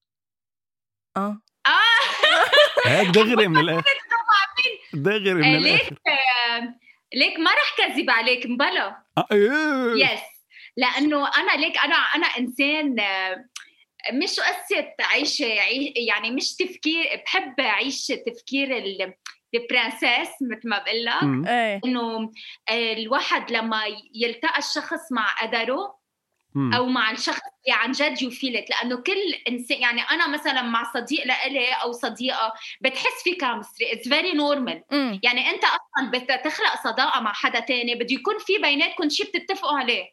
[1.17, 1.41] آه.
[1.67, 2.89] آه.
[2.89, 3.83] هيك دغري من الآخر.
[4.93, 5.97] دغري من آه، ليك الآخر.
[6.07, 6.75] آه،
[7.15, 9.03] ليك ما رح كذب عليك مبلا.
[9.17, 10.05] آه، إيه.
[10.05, 10.19] yes
[10.77, 12.95] لأنه أنا ليك أنا أنا إنسان
[14.13, 19.13] مش قصة عيش عي- يعني مش تفكير بحب أعيش تفكير ال-
[19.55, 21.47] ال princess مثل ما بقول لك.
[21.49, 21.81] إيه.
[21.85, 22.31] إنه
[22.71, 23.81] الواحد لما
[24.15, 26.03] يلتقى الشخص مع قدره.
[26.75, 27.39] أو مع الشخص
[27.71, 32.53] عن جد you feel لأنه كل انسان يعني أنا مثلا مع صديق لإلي أو صديقة
[32.81, 34.83] بتحس في chemistry it's very normal.
[35.23, 37.95] يعني أنت أصلا بدك تخلق صداقة مع حدا تاني.
[37.95, 40.03] بده يكون في بيناتكم شيء بتتفقوا عليه.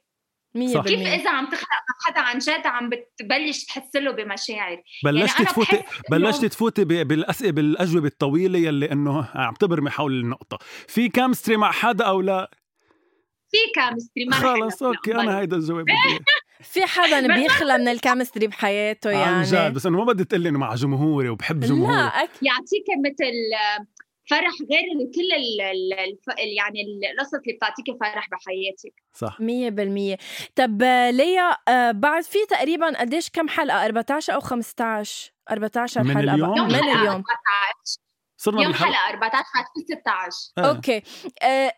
[0.55, 0.85] مية صح.
[0.85, 5.39] كيف إذا عم تخلق مع حدا عن جد عم بتبلش تحس له بمشاعر؟ بلشتي يعني
[5.41, 10.13] أنا تفوتي بحس إنه- بلشتي تفوتي ب- بالاسئله بالأجوبة الطويلة يلي إنه عم تبرمي حول
[10.13, 10.59] النقطة.
[10.89, 12.51] في chemistry مع حدا أو لا؟
[13.51, 15.85] في chemistry ما رح خلص okay أنا هيدا الجواب.
[16.63, 20.49] في حدا بيخلى من ال chemistry بحياته يعني؟ عن جد بس انه ما بدي تقلي
[20.49, 21.93] انه مع جمهوري وبحب جمهوري.
[21.97, 23.33] لا أكيد يعطيك مثل
[24.31, 29.03] فرح غير كل ال ال الف- يعني القصص اللي بتعطيكي فرح بحياتك.
[29.15, 29.41] صح.
[29.41, 30.17] مية بالمية.
[30.57, 36.35] طب ليا آه، بعد في تقريبا قديش كم حلقة؟ 14 أو 15 14 من حلقة
[36.35, 36.99] اليوم؟ من اليوم.
[36.99, 37.25] 14
[38.41, 38.93] صرنا يوم بالحلقة.
[38.93, 40.69] حلقة 14 حتكون 16 آه.
[40.69, 41.03] أوكي.
[41.43, 41.75] آه،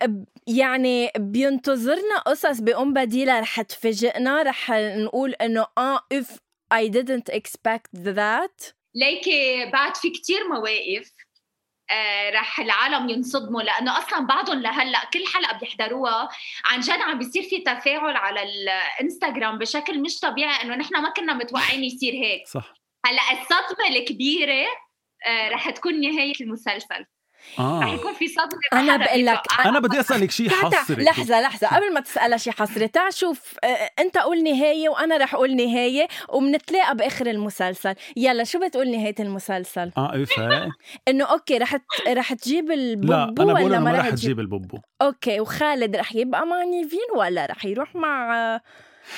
[0.47, 4.43] يعني بينتظرنا قصص بأم بديلة رح تفاجئنا.
[4.43, 6.27] رح نقول إنه آه if
[6.75, 8.73] I didn't expect that.
[8.95, 11.13] ليكي بعد في كتير مواقف
[11.91, 16.29] آه رح العالم ينصدموا لأنه أصلا بعضهم لهلأ كل حلقة بيحضروها
[16.65, 21.35] عن جد عم بيصير في تفاعل على الإنستغرام بشكل مش طبيعي إنه نحن ما كنا
[21.35, 22.49] متوقعين يصير هيك.
[22.49, 22.75] صح.
[23.07, 24.67] هلأ الصدمة الكبيرة
[25.53, 27.07] رح تكون نهاية المسلسل.
[27.59, 27.95] رح آه.
[27.95, 29.69] يكون في صدمة أنا حدا بقول لك، بيتوقعها.
[29.69, 31.05] أنا بدي أسألك شيء حصري.
[31.05, 31.67] لحظة لحظة.
[31.69, 36.09] قبل ما تسألها شي حصري تعال شوف آه، أنت قول نهاية وأنا رح أقول نهاية
[36.29, 37.95] وبنتلاقى بآخر المسلسل.
[38.17, 40.71] يلا شو بتقول نهاية المسلسل؟ آه إيه فا-
[41.09, 44.41] إنه okay رح ت- رح تجيب البوبو لا أنا بقول ولا ما رح رح تجيب؟
[44.41, 44.79] البوبو.
[45.03, 48.61] okay وخالد رح يبقى مع نيفين ولا رح يروح مع آه،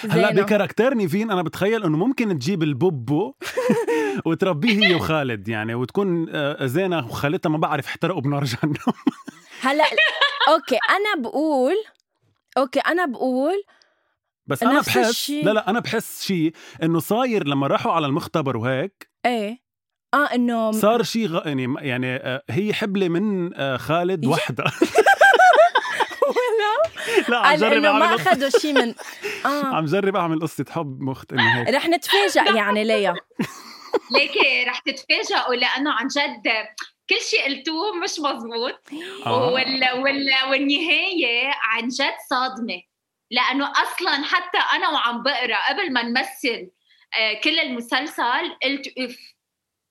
[0.03, 3.35] هلا زينة ب character نيفين أنا بتخيل إنه ممكن تجيب البوبو
[4.27, 8.75] وتربيه هي وخالد يعني وتكون آه، زينة وخالتها ما بعرف احترقوا بنار جهنم
[9.61, 9.85] هلا
[10.55, 11.75] okay أنا بقول
[12.59, 13.63] okay أنا بقول
[14.47, 15.43] بس أنا بحس الشي.
[15.43, 19.59] لا لا أنا بحس شيء إنه صاير لما راحوا على المختبر وهيك إيه.
[20.15, 21.47] آه إنه صار شيء غ...
[21.49, 24.65] يعني يعني آه، هي حبلة من آه، خالد يا- وحدة.
[24.65, 25.05] ولا
[27.29, 28.31] لا عم قال جرب إنه ما اعمل قصة.
[28.33, 28.95] أخذوا شيء من
[29.47, 29.65] آه.
[29.77, 31.69] عم جرب أعمل قصة حب مخت إنه هيك.
[31.75, 33.15] رح نتفاجئ يعني ليا.
[34.19, 36.43] ليكي رح تتفاجئوا لأنه عن جد
[37.11, 38.81] كل شيء قلتوه مش مزبوط
[39.27, 39.49] آه.
[39.53, 39.85] وال...
[40.03, 40.31] وال...
[40.51, 42.83] والنهاية عن جد صادمة.
[43.31, 46.71] لأنه أصلا حتى أنا وعم بقرأ قبل ما نمثل
[47.19, 49.34] آه، كل المسلسل قلت اف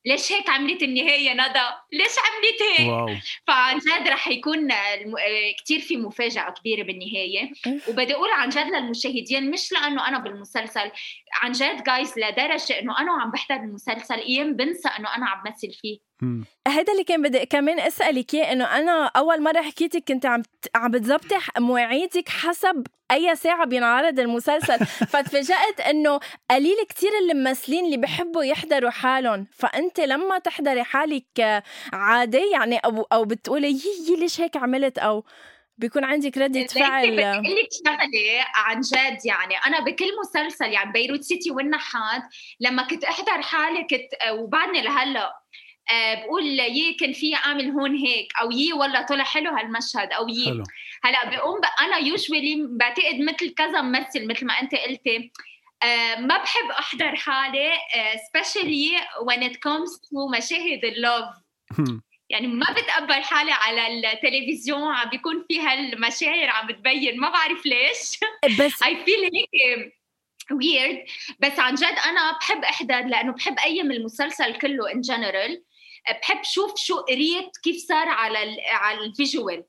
[0.06, 1.60] ليش هيك عملت النهاية ندى؟
[1.94, 3.16] ليش عملت هيك واو.
[3.48, 5.14] فعن جد رح يكون الم...
[5.58, 7.52] كتير في مفاجأة كبيرة بالنهاية.
[7.88, 10.92] وبدي أقول عن جد للمشاهدين مش لأنه أنا بالمسلسل
[11.34, 15.74] عن جد جايز لدرجة إنه أنا وعم بحضر المسلسل أيام بنسى إنه أنا عم مثل
[15.82, 16.13] فيه.
[16.68, 20.44] هذا اللي كان بدي كمان أسألك إياه إنه أنا أول مرة حكيتك كنت عم
[20.76, 24.86] عم بتظبطي مواعيدك حسب أي ساعة بينعرض المسلسل.
[25.14, 26.20] فتفاجات إنه
[26.52, 29.48] قليل كتير الممثلين اللي بحبوا يحضروا حالهم.
[29.52, 35.24] فأنت لما تحضري حالك عادي يعني أو أو بتقولي يي يي ليش هيك عملت؟ أو
[35.78, 37.12] بيكون عندك ردة فعل.
[37.12, 39.56] بدي أقول لك شغلة عن جد يعني.
[39.68, 42.22] أنا بكل مسلسل يعني بيروت سيتي والنحات
[42.60, 45.43] لما كنت أحضر حالي كنت وبعدني لهلأ
[45.92, 50.46] بقول يي كان في أعمل هون هيك أو يي والله طلع حلو هالمشهد أو يي.
[50.46, 50.64] حلو.
[51.04, 55.32] هلأ بقوم ب- أنا يوجوالي بعتقد مثل كذا ممثل مثل ما أنت قلتي
[55.84, 61.26] آه، ما بحب أحضر حالي آه، especially when it comes to مشاهد ال love.
[62.30, 68.20] يعني ما بتقبل حالي على التلفزيون عم بيكون في هالمشاعر عم بتبين ما بعرف ليش.
[68.60, 69.94] بس I feel هيك
[70.52, 71.06] weird
[71.40, 75.64] بس عن جد أنا بحب أحضر لأنه بحب أيم المسلسل كله in general
[76.22, 79.64] بحب شوف شو قريت كيف صار على ال على ال visual.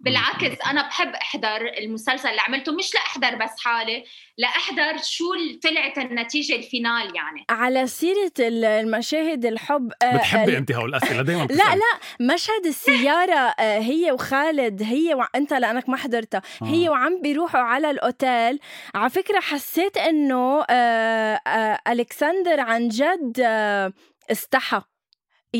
[0.00, 2.72] بالعكس أنا بحب أحضر المسلسل اللي عملته.
[2.72, 4.04] مش لأحضر بس حالي
[4.38, 5.24] لأحضر شو
[5.62, 7.44] طلعت النتيجة ال final يعني.
[7.50, 11.98] على سيرة ال- المشاهد الحب آه، بتحبي أنت هول الأسئلة؟ دايما لا لا.
[12.34, 16.42] مشهد السيارة آه، هي وخالد هي وانت لانك ما حضرتها.
[16.62, 16.90] هي آه.
[16.90, 18.58] وعم بيروحوا على الأوتيل.
[18.94, 20.64] على فكرة حسيت إنه
[21.88, 23.40] ألكسندر عن جد
[24.30, 24.82] استحى.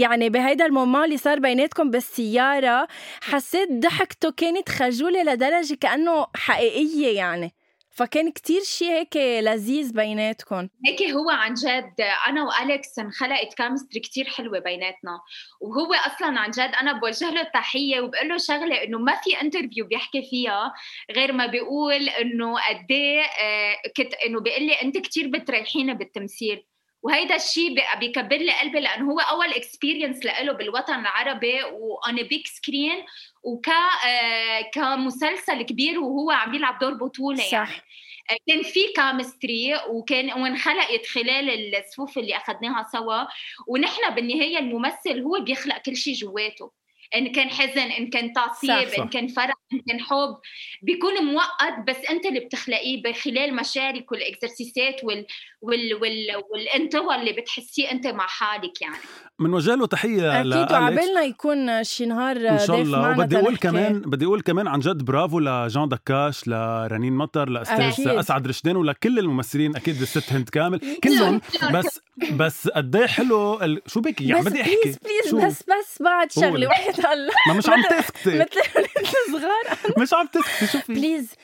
[0.00, 2.88] يعني بهيدا ال moment اللي صار بيناتكم بالسيارة
[3.22, 7.54] حسيت ضحكته كانت خجولة لدرجة كأنه حقيقية يعني.
[7.96, 10.68] فكان كتير شي هيك لذيذ بيناتكم.
[10.86, 11.94] هيك هو عن جد
[12.28, 15.20] أنا والكس انخلقت chemistry كتير حلوة بيناتنا.
[15.60, 19.86] وهو أصلا عن جد أنا بوجه له التحية وبقول له شغلة إنه ما في interview
[19.86, 20.72] بيحكي فيها
[21.10, 26.66] غير ما بيقول إنه قد إيه آه، كنت إنه بيقول لي أنت كتير بتريحيني بالتمثيل.
[27.06, 32.46] وهيدا الشيء بيكبر لي قلبي لأنه هو أول experience له بالوطن العربي و on big
[32.46, 33.04] screen
[33.42, 37.66] وك آه، كمسلسل كبير وهو عم يلعب دور بطولة يعني.
[37.66, 37.84] صح.
[38.46, 43.24] كان في كامستري وكان وانخلقت خلال الصفوف اللي أخذناها سوا.
[43.68, 46.72] ونحن بالنهاية الممثل هو بيخلق كل شيء جواته.
[47.14, 49.02] إن كان حزن إن كان تعصيب صح.
[49.02, 50.36] إن كان فرح إن كان حب
[50.82, 55.26] بيكون مؤقت بس أنت اللي بتخلقيه بخلال مشاعرك والاكسرسيسات وال
[55.62, 58.96] وال وال والانطواء اللي بتحسيه أنت مع حالك يعني
[59.40, 60.72] بنوجه له تحيه أكيد.
[60.72, 63.56] وعبالنا يكون شي نهار إن شاء الله وبدي أقول.
[63.56, 68.08] كمان بدي أقول كمان عن جد برافو لجان دكاش لرنين مطر لأستاذ.
[68.08, 71.40] أسعد رشدان ولكل الممثلين أكيد الست هند كامل كلهم
[71.74, 72.00] بس
[72.32, 73.82] بس قد إيه حلو ال...
[73.86, 76.32] شو بك يعني بس بدي please احكي please شو؟ بس بس بعد.
[76.32, 78.88] شغلة وحده الله ما مش عم تسكتي مثل الولاد
[79.28, 81.34] الصغار مش عم تسكتي شو في؟ please.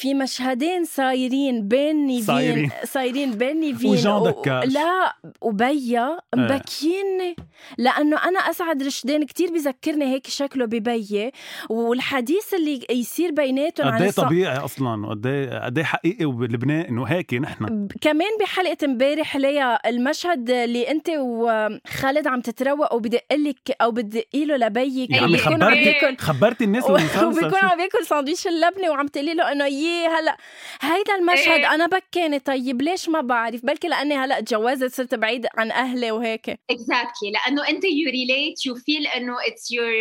[0.00, 2.70] في مشهدين صايرين بين نيفين صايرين.
[2.84, 4.42] صايرين بين نيفين وجان و-.
[4.64, 7.36] لا وبيا مبكيني
[7.78, 11.30] لأنه أنا أسعد رشدان كتير بذكرني هيك شكله ببي
[11.70, 15.26] والحديث اللي يصير بيناتهم قد عن إيه طبيعي أصلا وقد
[15.64, 22.26] قد إيه حقيقي وبلبنان إنه هيك نحن كمان بحلقة امبارح ليا المشهد اللي أنت وخالد
[22.26, 26.92] عم تتروقوا بدق لك أو بتدقي له لبيك عم خبرتي خبرتي الناس و-
[27.26, 30.36] وبيكون؟ عم بياكل ساندويش اللبنه وعم تقولي له إنه يي هلا
[30.80, 31.74] هيدا المشهد إيه.
[31.74, 36.48] أنا بكاني طيب ليش ما بعرف بلكي لأني هلا تجوزت صرت بعيد عن أهلي وهيك
[36.48, 39.92] exactly لأنه أنت you relate you feel إنه it's your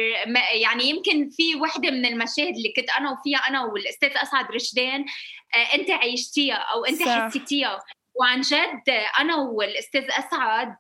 [0.61, 5.05] يعني يمكن في وحدة من المشاهد اللي كنت أنا وفيها أنا والأستاذ أسعد رشدان
[5.55, 7.27] آه، أنت عشتيها أو أنت صح.
[7.27, 7.79] حسيتيها
[8.19, 10.75] وعن جد آه، أنا والأستاذ أسعد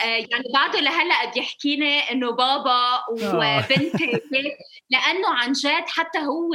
[0.00, 4.20] آه، يعني بعده لهلأ بيحكيني إنه بابا وبنتي
[4.90, 6.50] لأنه عن جد حتى هو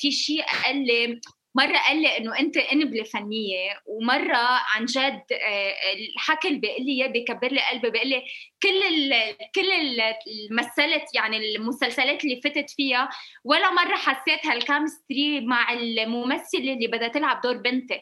[0.00, 1.20] في شيء قال لي
[1.54, 4.36] مرة قال لي إنه أنت انبلة فنية ومرة
[4.74, 5.74] عن جد آه،
[6.14, 8.22] الحكي اللي بيقول لي إياه بكبر لي قلبي بيقول لي
[8.62, 10.14] كل ال كل ال-
[10.50, 13.08] المثلت يعني المسلسلات اللي فتت فيها
[13.44, 18.00] ولا مرة حسيت هالكامستري مع الممثلة اللي بدها تلعب دور بنتي.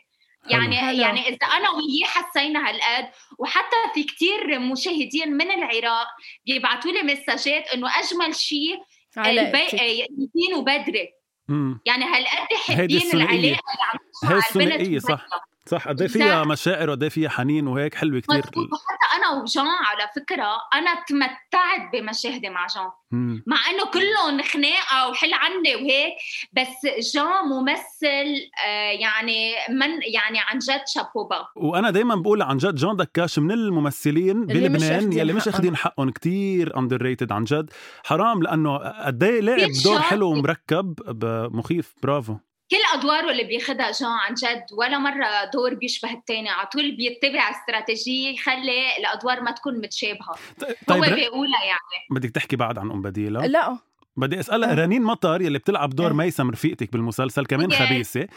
[0.50, 1.00] يعني حلو.
[1.00, 6.06] يعني إذا أنا وياه حسينا هالقد وحتى في كتير مشاهدين من العراق
[6.46, 8.82] بيبعتوا لي مساجات إنه أجمل شيء
[9.16, 11.08] علاقتك ياسين وبدري
[11.48, 11.80] مم.
[11.86, 13.00] يعني هالقد حابين.
[13.14, 13.56] العلاقة اللي
[13.92, 15.26] عم هي صح.
[15.68, 16.44] صح قد إيه فيها.
[16.44, 21.92] مشاعر وقد إيه فيها حنين وهيك حلوة كثير وحتى أنا وجان على فكرة أنا تمتعت
[21.92, 22.90] بمشاهدي مع جان.
[23.46, 26.14] مع إنه كلهم خناقة وحل عني وهيك
[26.52, 32.56] بس جان ممثل آه، يعني من يعني عن جد chapeau bas وأنا دائما بقول عن
[32.56, 35.48] جد جون دكاش من الممثلين بلبنان يلي مش.
[35.48, 37.70] اخذين حقهم كتير underrated عن جد
[38.04, 40.00] حرام لأنه قد إيه لعب دور.
[40.00, 40.94] حلو ومركب
[41.54, 42.36] مخيف برافو
[42.74, 47.50] كل أدواره اللي بياخدها جان عن جد ولا مرة دور بيشبه الثاني على طول بيتبع
[47.50, 50.34] استراتيجية يخلي الأدوار ما تكون متشابهة.
[50.86, 52.06] طيب هو بيقولها يعني.
[52.10, 53.78] بدك تحكي بعد عن أم بديلة؟ لا.
[54.16, 54.74] بدي أسألها.
[54.74, 56.14] رنين مطر يلي بتلعب دور آه.
[56.14, 57.72] ميسم رفيقتك بالمسلسل كمان.
[57.72, 58.28] خبيثة.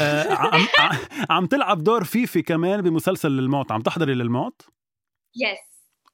[0.00, 0.66] آه عم
[1.30, 3.72] عم تلعب دور فيفي كمان بمسلسل للموت.
[3.72, 4.62] عم تحضري للموت؟
[5.36, 5.58] yes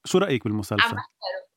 [0.05, 1.56] شو رأيك بالمسلسل؟ عم آه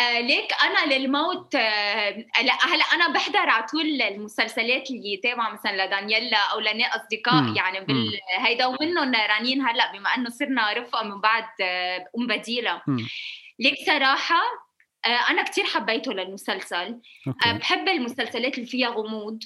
[0.00, 2.10] ليك أنا للموت آه
[2.42, 7.56] لا هلا أنا بحضر على طول المسلسلات اللي تابعه مثلا لدانييلا أو لنا أصدقاء مم.
[7.56, 12.82] يعني بال هيدا ومنهم رنين هلا بما إنه صرنا رفقة من بعد آه أم بديلة.
[13.58, 14.40] ليك صراحة
[15.06, 16.76] آه أنا كتير حبيته للمسلسل.
[16.76, 17.52] آه okay.
[17.58, 19.38] بحب المسلسلات اللي فيها غموض.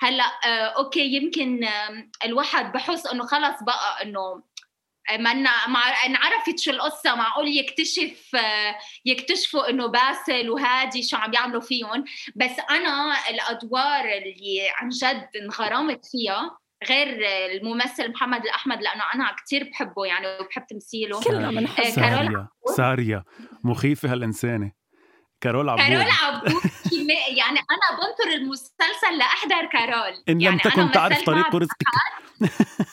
[0.00, 4.42] هلا آه okay يمكن آه الواحد بحس إنه خلص بقى إنه
[5.18, 5.32] ما
[5.68, 8.36] مع انعرفت شو القصة معقول يكتشف
[9.04, 12.04] يكتشفوا إنه باسل وهادي شو عم يعملوا فيهم.
[12.36, 17.18] بس أنا الأدوار اللي عن جد انغرمت فيها غير
[17.50, 21.20] الممثل محمد الأحمد لأنه أنا كتير بحبه يعني وبحب تمثيله.
[21.20, 22.48] كلنا بنحب آه، كارول سارية.
[22.76, 23.24] سارية.
[23.64, 24.72] مخيفة هالإنسانة.
[25.40, 25.82] كارول عبود.
[25.82, 26.62] كارول عبود
[27.36, 30.22] يعني أنا بنطر المسلسل لأحضر كارول.
[30.28, 31.86] إن لم يعني تكن تعرف طريق رزقك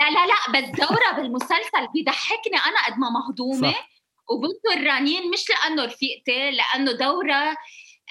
[0.00, 3.74] لا لا لا بس دورها بالمسلسل بيضحكني أنا قد ما مهضومة.
[4.30, 7.56] وبنطر رنين مش لأنه رفيقتي لأنه دورها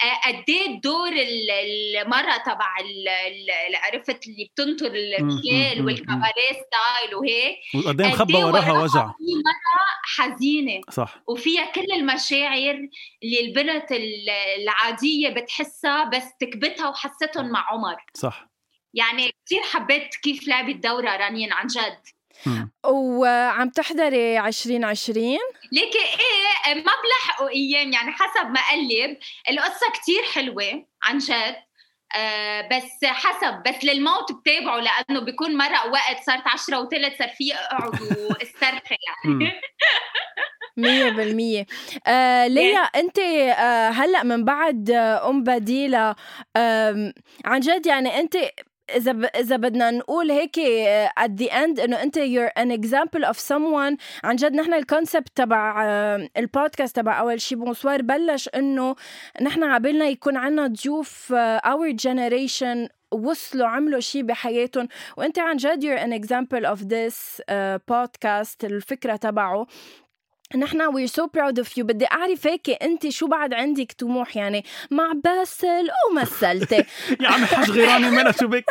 [0.02, 7.14] آه، قد إيه دور ال- المرة تبع ال- ال- عرفت اللي بتنطر الرجال والكباريه ستايل
[7.14, 7.58] وهيك.
[7.74, 9.06] وقد إيه قد مخبى إيه وراها وجع.
[9.06, 10.80] في مرة حزينة.
[10.90, 11.14] صح.
[11.28, 12.88] وفيها كل المشاعر
[13.22, 14.30] اللي البنت ال-
[14.62, 17.96] العادية بتحسها بس تكبتها وحستهم مع عمر.
[18.14, 18.51] صح.
[18.94, 21.98] يعني كثير حبيت كيف لعبت دورة رنين عن جد.
[22.84, 25.38] وعم تحضري 2020
[25.72, 29.16] ليكي إيه ما بلحقوا أيام يعني حسب ما قلب
[29.50, 31.56] القصة كتير حلوة عن جد.
[32.16, 37.54] آه بس حسب بس للموت بتابعه لأنه بيكون مرق وقت صارت عشرة وثلث صار في
[37.54, 38.96] اقعد واسترخي.
[39.24, 39.52] يعني.
[40.76, 41.66] مية بالمية.
[42.06, 46.14] آه ليا أنت آه هلأ من بعد آه أم بديلة
[46.56, 47.12] آم،
[47.44, 48.36] عن جد يعني أنت
[48.90, 49.24] إذا ب...
[49.24, 53.96] إذا بدنا نقول هيك آه، at the end إنه أنت you're an example of someone.
[54.24, 58.96] عن جد نحن ال concept تبع آه، البودكاست تبع أول شي bonsoir بلش إنه
[59.40, 64.88] نحن عبالنا يكون عنا ضيوف آه، our generation وصلوا عملوا شيء بحياتهم.
[65.16, 69.66] وأنت عن جد you're an example of this uh, podcast الفكرة تبعه.
[70.56, 71.82] نحن we're so proud of you.
[71.82, 76.76] بدي أعرف هيك أنت شو بعد عندك طموح؟ يعني مع باسل ومثلتي
[77.20, 78.64] يا عم حاج غيراني مالها شو بك؟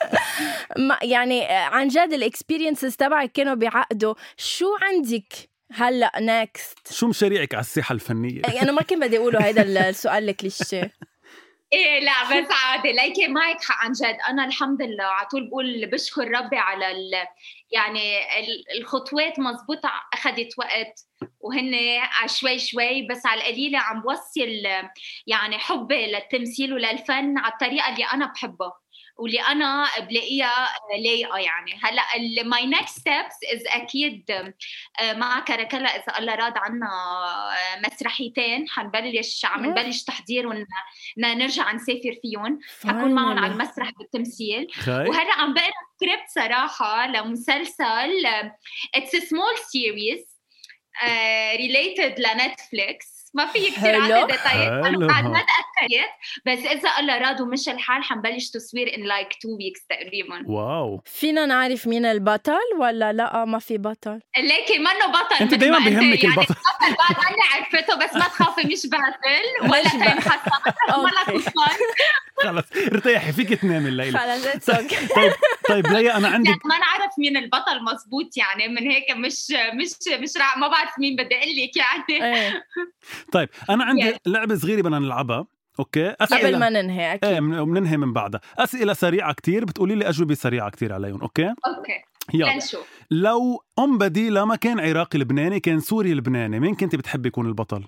[0.78, 5.32] ما- يعني آه، عن جد ال experiences تبعك كانوا بعقده شو عندك
[5.72, 10.92] هلأ next شو مشاريعك على الساحة الفنية؟ أنا ما كنت بدي أقوله هيدا السؤال الكليشيه
[11.72, 12.92] إيه لا بس عادي.
[12.92, 14.16] ليكي معك حق عن جد.
[14.28, 17.10] أنا الحمد لله على طول بقول بشكر ربي على ال
[17.70, 21.00] يعني ال- الخطوات مزبوطة اخذت وقت
[21.40, 21.72] وهن
[22.26, 24.40] شوي شوي بس على القليلة عم بوصل
[25.26, 28.72] يعني حبي للتمثيل وللفن على الطريقة اللي أنا بحبها.
[29.18, 31.80] واللي أنا بلاقيها لايقة يعني.
[31.82, 38.68] هلأ my next steps is أكيد آه، مع كركلا إذا الله راد عنا آه، مسرحيتين.
[38.68, 39.66] حنبلش عم.
[39.66, 40.66] نبلش تحضير و when
[41.16, 44.66] بدنا نرجع نسافر فيهم حكون معهم على المسرح بالتمثيل.
[44.88, 48.26] وهلأ عم بقرأ سكريبت صراحة لمسلسل
[48.94, 50.38] it's small series
[51.56, 53.17] related لنتفليكس.
[53.34, 53.94] ما في كثير.
[54.00, 54.86] عندي ديتايات.
[54.86, 56.10] أنا بعد ما تأكدت
[56.46, 60.42] بس إذا الله راد ومشى الحال حنبلش تصوير in like two weeks تقريبا.
[60.46, 61.02] wow.
[61.04, 64.20] فينا نعرف مين البطل ولا لا؟ ما في بطل.
[64.38, 66.36] ليكي منه بطل أنت مثل دايما ما بيهمك يعني.
[66.36, 66.54] البطل.
[66.88, 69.82] البطل بعد عني عرفته بس ما تخافي مش باسل ولا.
[69.90, 71.42] تيم حسن ولا
[72.38, 74.18] خلص ارتاحي فيك تنامي الليلة.
[74.18, 75.32] خلص okay طيب
[75.68, 79.90] طيب ليا أنا عندي يعني ما نعرف مين البطل مزبوط يعني من هيك مش مش
[80.20, 80.30] مش.
[80.56, 82.36] ما بعرف مين بدي أقول لك يعني.
[82.36, 82.64] إيه.
[83.32, 84.16] طيب أنا عندي Yes.
[84.26, 85.46] لعبة صغيرة بدنا نلعبها
[85.80, 87.24] okay؟ قبل ما ننهي أكيد.
[87.30, 88.40] إيه من- وبننهي من بعدها.
[88.58, 91.92] أسئلة سريعة كتير بتقولي لي أجوبة سريعة كتير عليهم okay؟ okay.
[92.34, 92.58] يلا.
[93.10, 97.84] لو أم بديلة ما كان عراقي لبناني كان سوري لبناني مين كنت بتحبي يكون البطل؟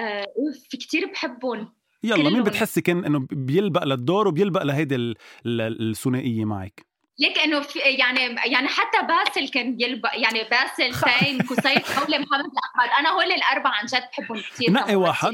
[0.00, 0.26] آه،
[0.72, 1.68] كثير بحبهم.
[2.04, 2.42] يلا مين.
[2.42, 5.14] بتحسي كان إنه بيلبق للدور وبيلبق لهيدي ال-
[5.46, 6.86] ال- الثنائية معك؟
[7.18, 12.44] ليك إنه في يعني يعني حتى باسل كان يلبق يعني باسل تيم قصي خولي محمد
[12.52, 15.32] الاحمد أنا هول الأربعة عن جد بحبهم كثير نقي واحد.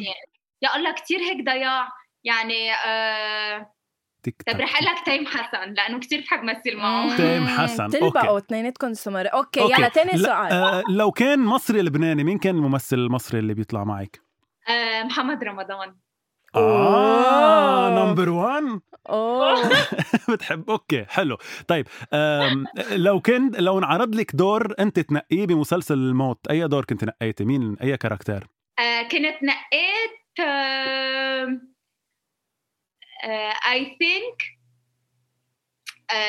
[0.62, 1.88] يا الله كثير هيك ضياع.
[2.24, 3.72] يعني آه
[4.46, 7.16] طيب رح أقول لك تيم حسن لأنه كثير بحب مثل معه.
[7.16, 7.88] تيم حسن.
[7.88, 9.32] تلبقوا اثنيناتكم سمر.
[9.32, 9.74] okay, okay.
[9.74, 10.52] يلا ثاني سؤال.
[10.52, 14.20] آه لو كان مصري لبناني مين كان الممثل المصري اللي بيطلع معك؟
[14.68, 15.96] آه محمد رمضان.
[16.54, 19.70] آه number 1 أوه.
[20.32, 21.38] بتحب okay حلو.
[21.68, 21.86] طيب
[22.90, 27.76] لو كنت لو انعرض لك دور أنت تنقيه بمسلسل الموت أي دور كنت نقيتي؟ مين
[27.82, 28.46] أي كاركتير
[28.78, 30.20] آه كنت نقيت
[33.70, 34.60] I think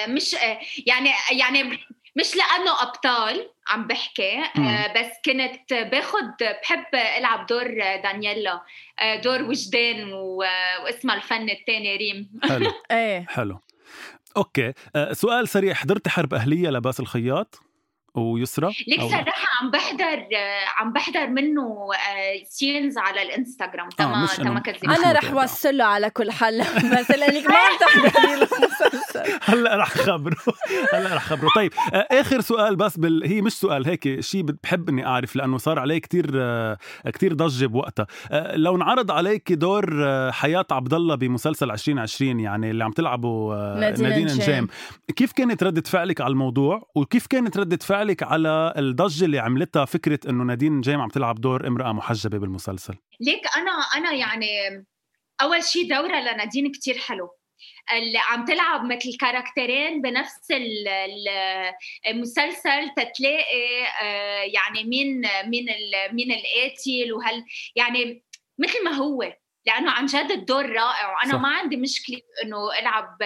[0.07, 0.39] مش uh,
[0.87, 1.79] يعني يعني
[2.15, 4.59] مش لأنه أبطال عم بحكي uh,
[4.97, 6.85] بس كنت باخد بحب
[7.17, 7.67] ألعب دور
[8.03, 8.61] دانييلا
[9.01, 12.29] uh, دور وجدان واسمها الفن الثاني ريم.
[12.43, 12.71] حلو.
[12.91, 13.25] إيه.
[13.29, 13.59] حلو.
[14.37, 14.73] أوكي.
[15.11, 15.73] سؤال سريع.
[15.73, 17.70] حضرتي حرب أهلية لباس الخياط؟
[18.15, 20.27] ويسرى ليك صراحة عم بحضر
[20.77, 21.87] عم بحضر منه
[22.49, 23.89] سينز آه، على الإنستغرام.
[23.89, 24.89] تما تما كذب.
[24.89, 29.89] أنا رح اوصل له على كل حل بس لانك ما عم تحضري المسلسل هلأ رح
[29.89, 30.35] خبره.
[30.93, 31.49] هلأ رح خبره.
[31.55, 33.23] طيب آه، آخر سؤال بس بال...
[33.27, 37.65] هي مش سؤال هيك شيء بحب إني أعرف لأنه صار عليه كتير آه، كتير ضجة
[37.65, 38.07] بوقتها.
[38.55, 39.85] لو انعرض عليك دور
[40.31, 44.67] حياة عبد الله بمسلسل 2020 يعني اللي عم تلعبه نادين نجام
[45.15, 49.85] كيف كانت ردة فعلك على الموضوع؟ وكيف كانت ردة فعل فعلك على الضجة اللي عملتها
[49.85, 52.93] فكرة إنه نادين جيم عم تلعب دور امرأة محجبة بالمسلسل.
[53.19, 54.47] ليك أنا أنا يعني
[55.41, 57.29] أول شيء دورة لنادين كتير حلو.
[57.93, 60.51] اللي عم تلعب مثل كاركترين بنفس
[62.07, 65.65] المسلسل تتلاقي آه، يعني مين مين
[66.11, 67.45] مين القاتل وهل
[67.75, 68.23] يعني
[68.59, 69.33] مثل ما هو.
[69.65, 71.39] لأنه عن جد الدور رائع وأنا صح.
[71.39, 73.17] ما عندي مشكلة إنه ألعب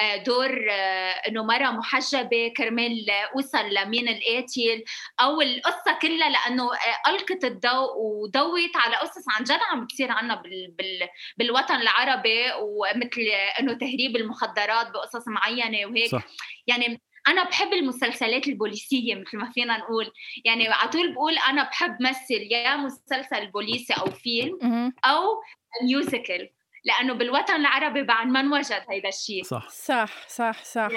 [0.00, 4.84] آه، دور آه، إنه مرة محجبة كرمال أوصل لمين القاتل
[5.20, 10.34] أو القصة كلها لأنه آه، ألقت الضوء وضوت على قصص عن جد عم بتصير عنا
[10.34, 13.20] بال بال بالوطن العربي ومثل
[13.60, 16.22] إنه تهريب المخدرات بقصص معينة وهيك صح.
[16.66, 20.12] يعني أنا بحب المسلسلات البوليسية مثل ما فينا نقول
[20.44, 25.42] يعني على طول بقول أنا بحب مثل يا مسلسل بوليسي أو فيلم أو
[25.84, 26.50] musical
[26.84, 29.42] لأنه بالوطن العربي بعد ما انوجد هيدا الشيء.
[29.42, 29.68] صح.
[29.68, 30.88] صح صح صح.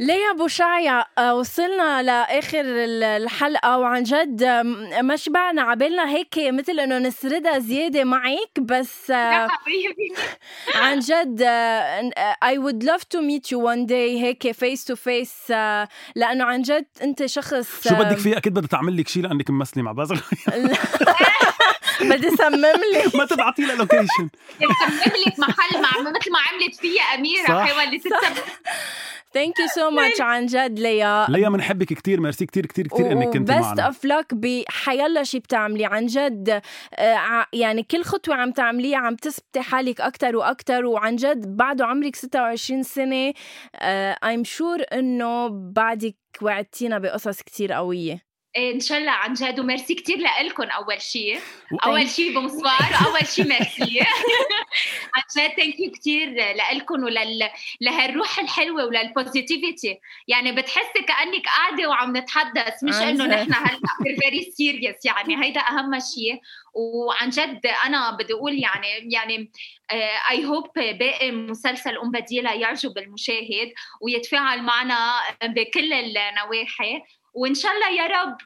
[0.00, 4.44] ليا أبو شعيا آه، وصلنا لآخر الحلقة وعن جد
[5.02, 9.48] ما شبعنا عبالنا هيك مثل إنه نسردها زيادة معك بس آه،
[10.82, 11.42] عن جد
[12.42, 15.50] I would love to meet you one day هيك face to face
[16.14, 19.82] لأنه عن جد أنت شخص شو بدك فيه؟ أكيد بدها تعمل لك شيء لأنك ممثله
[19.82, 20.20] مع باسل
[22.00, 24.06] بدي صمم لك ما تبعتي لها location
[24.60, 28.00] صمم لك محل مع مثل ما عملت فيها أميرة حيوان
[29.34, 31.26] Thank you so much عن جد ليا.
[31.28, 33.70] ليا بنحبك كثير ميرسي كثير كثير كثير إنك كنت معنا.
[33.70, 35.84] best of luck بحيلا شيء بتعملي.
[35.86, 36.62] عن جد
[36.94, 42.16] آه، يعني كل خطوة عم تعمليها عم تثبتي حالك أكثر وأكثر وعن جد بعده عمرك
[42.16, 43.32] 26 سنة
[44.24, 48.25] I'm sure إنه بعدك وعدتينا بقصص كثير قوية.
[48.56, 51.40] إن شاء الله عن جد وميرسي كثير لكم أول شيء
[51.84, 54.00] أول شيء Bonsoir اول شيء ميرسي.
[55.14, 56.34] عن جد thank you كثير
[56.72, 57.50] لكم ولل
[57.80, 63.78] لهالروح الحلوة ولل positivity يعني بتحسي كأنك قاعدة وعم نتحدث مش إنه نحن هلأ
[64.20, 66.40] very serious يعني هيدا أهم شيء
[66.74, 69.50] وعن جد أنا بدي أقول يعني يعني
[70.30, 77.02] I hope باقي مسلسل أم بديلة يعجب المشاهد ويتفاعل معنا بكل النواحي.
[77.36, 78.36] وإن شاء الله يا رب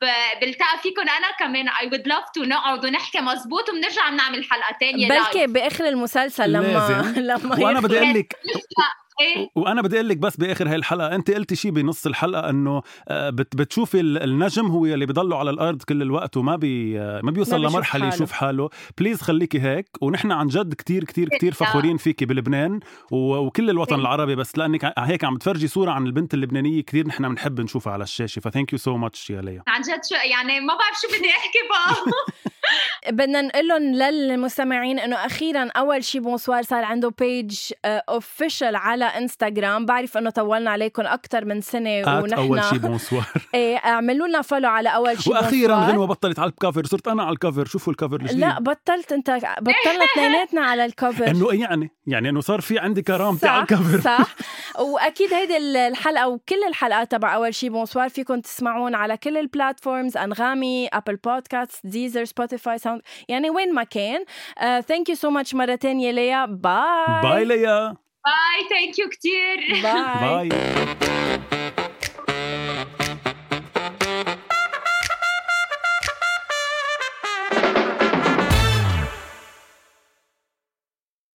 [0.41, 1.69] بلتقى فيكم أنا كمان.
[1.69, 7.15] I would love to نقعد ونحكي مزبوط وبنرجع بنعمل حلقة ثانية بلكي بآخر المسلسل لما
[7.31, 8.37] لما وأنا بدي أقول لك
[9.21, 12.83] إيه؟ وأنا بدي أقول لك بس بآخر هاي الحلقة أنت قلتي شيء بنص الحلقة إنه
[13.09, 17.63] آه، بتشوفي النجم هو اللي بضله على الأرض كل الوقت وما بي آه، ما بيوصل
[17.63, 18.71] لمرحلة يشوف حاله.
[18.99, 24.01] please خليكي هيك ونحن عن جد كتير كتير كتير فخورين فيكي بلبنان وكل الوطن إيه.
[24.01, 28.03] العربي بس لأنك هيك عم تفرجي صورة عن البنت اللبنانية كثير نحن بنحب نشوفها على
[28.05, 28.41] الشاشة.
[28.41, 29.63] ف thank you so much يا ليا.
[29.67, 32.13] عن جد شو يعني ما بعرف شو بدي أحكي بقى.
[33.11, 39.87] بدنا نقول لهم للمستمعين إنه أخيرا أول شيء Bonsoir صار عنده page official على انستغرام
[39.87, 42.33] بعرف إنه طولنا عليكم أكثر من سنة ونحن.
[42.33, 43.25] أول شيء Bonsoir.
[43.55, 47.23] إيه اعملوا لنا follow على أول شيء وأخيرا غنوة بطلت على ال cover صرت أنا
[47.23, 48.39] على ال cover شوفوا ال cover الجديد.
[48.39, 49.31] لا بطلت أنت
[49.61, 53.63] بطلنا اثنيناتنا على ال cover إنه إيه يعني؟ يعني إنه صار في عندي كرامتي على
[53.63, 54.37] ال cover صح.
[54.95, 60.17] وأكيد هيدي الحلقة وكل الحلقات تبع أول شيء Bonsoir فيكم تسمعون على كل ال platforms
[60.17, 64.25] أنغامي Apple Podcast Deezer Spotify Sound يعني وين ما كان
[64.81, 70.49] thank you so much مره ثانية ليا bye bye ليا bye Thank you كثير Bye
[70.49, 71.30] bye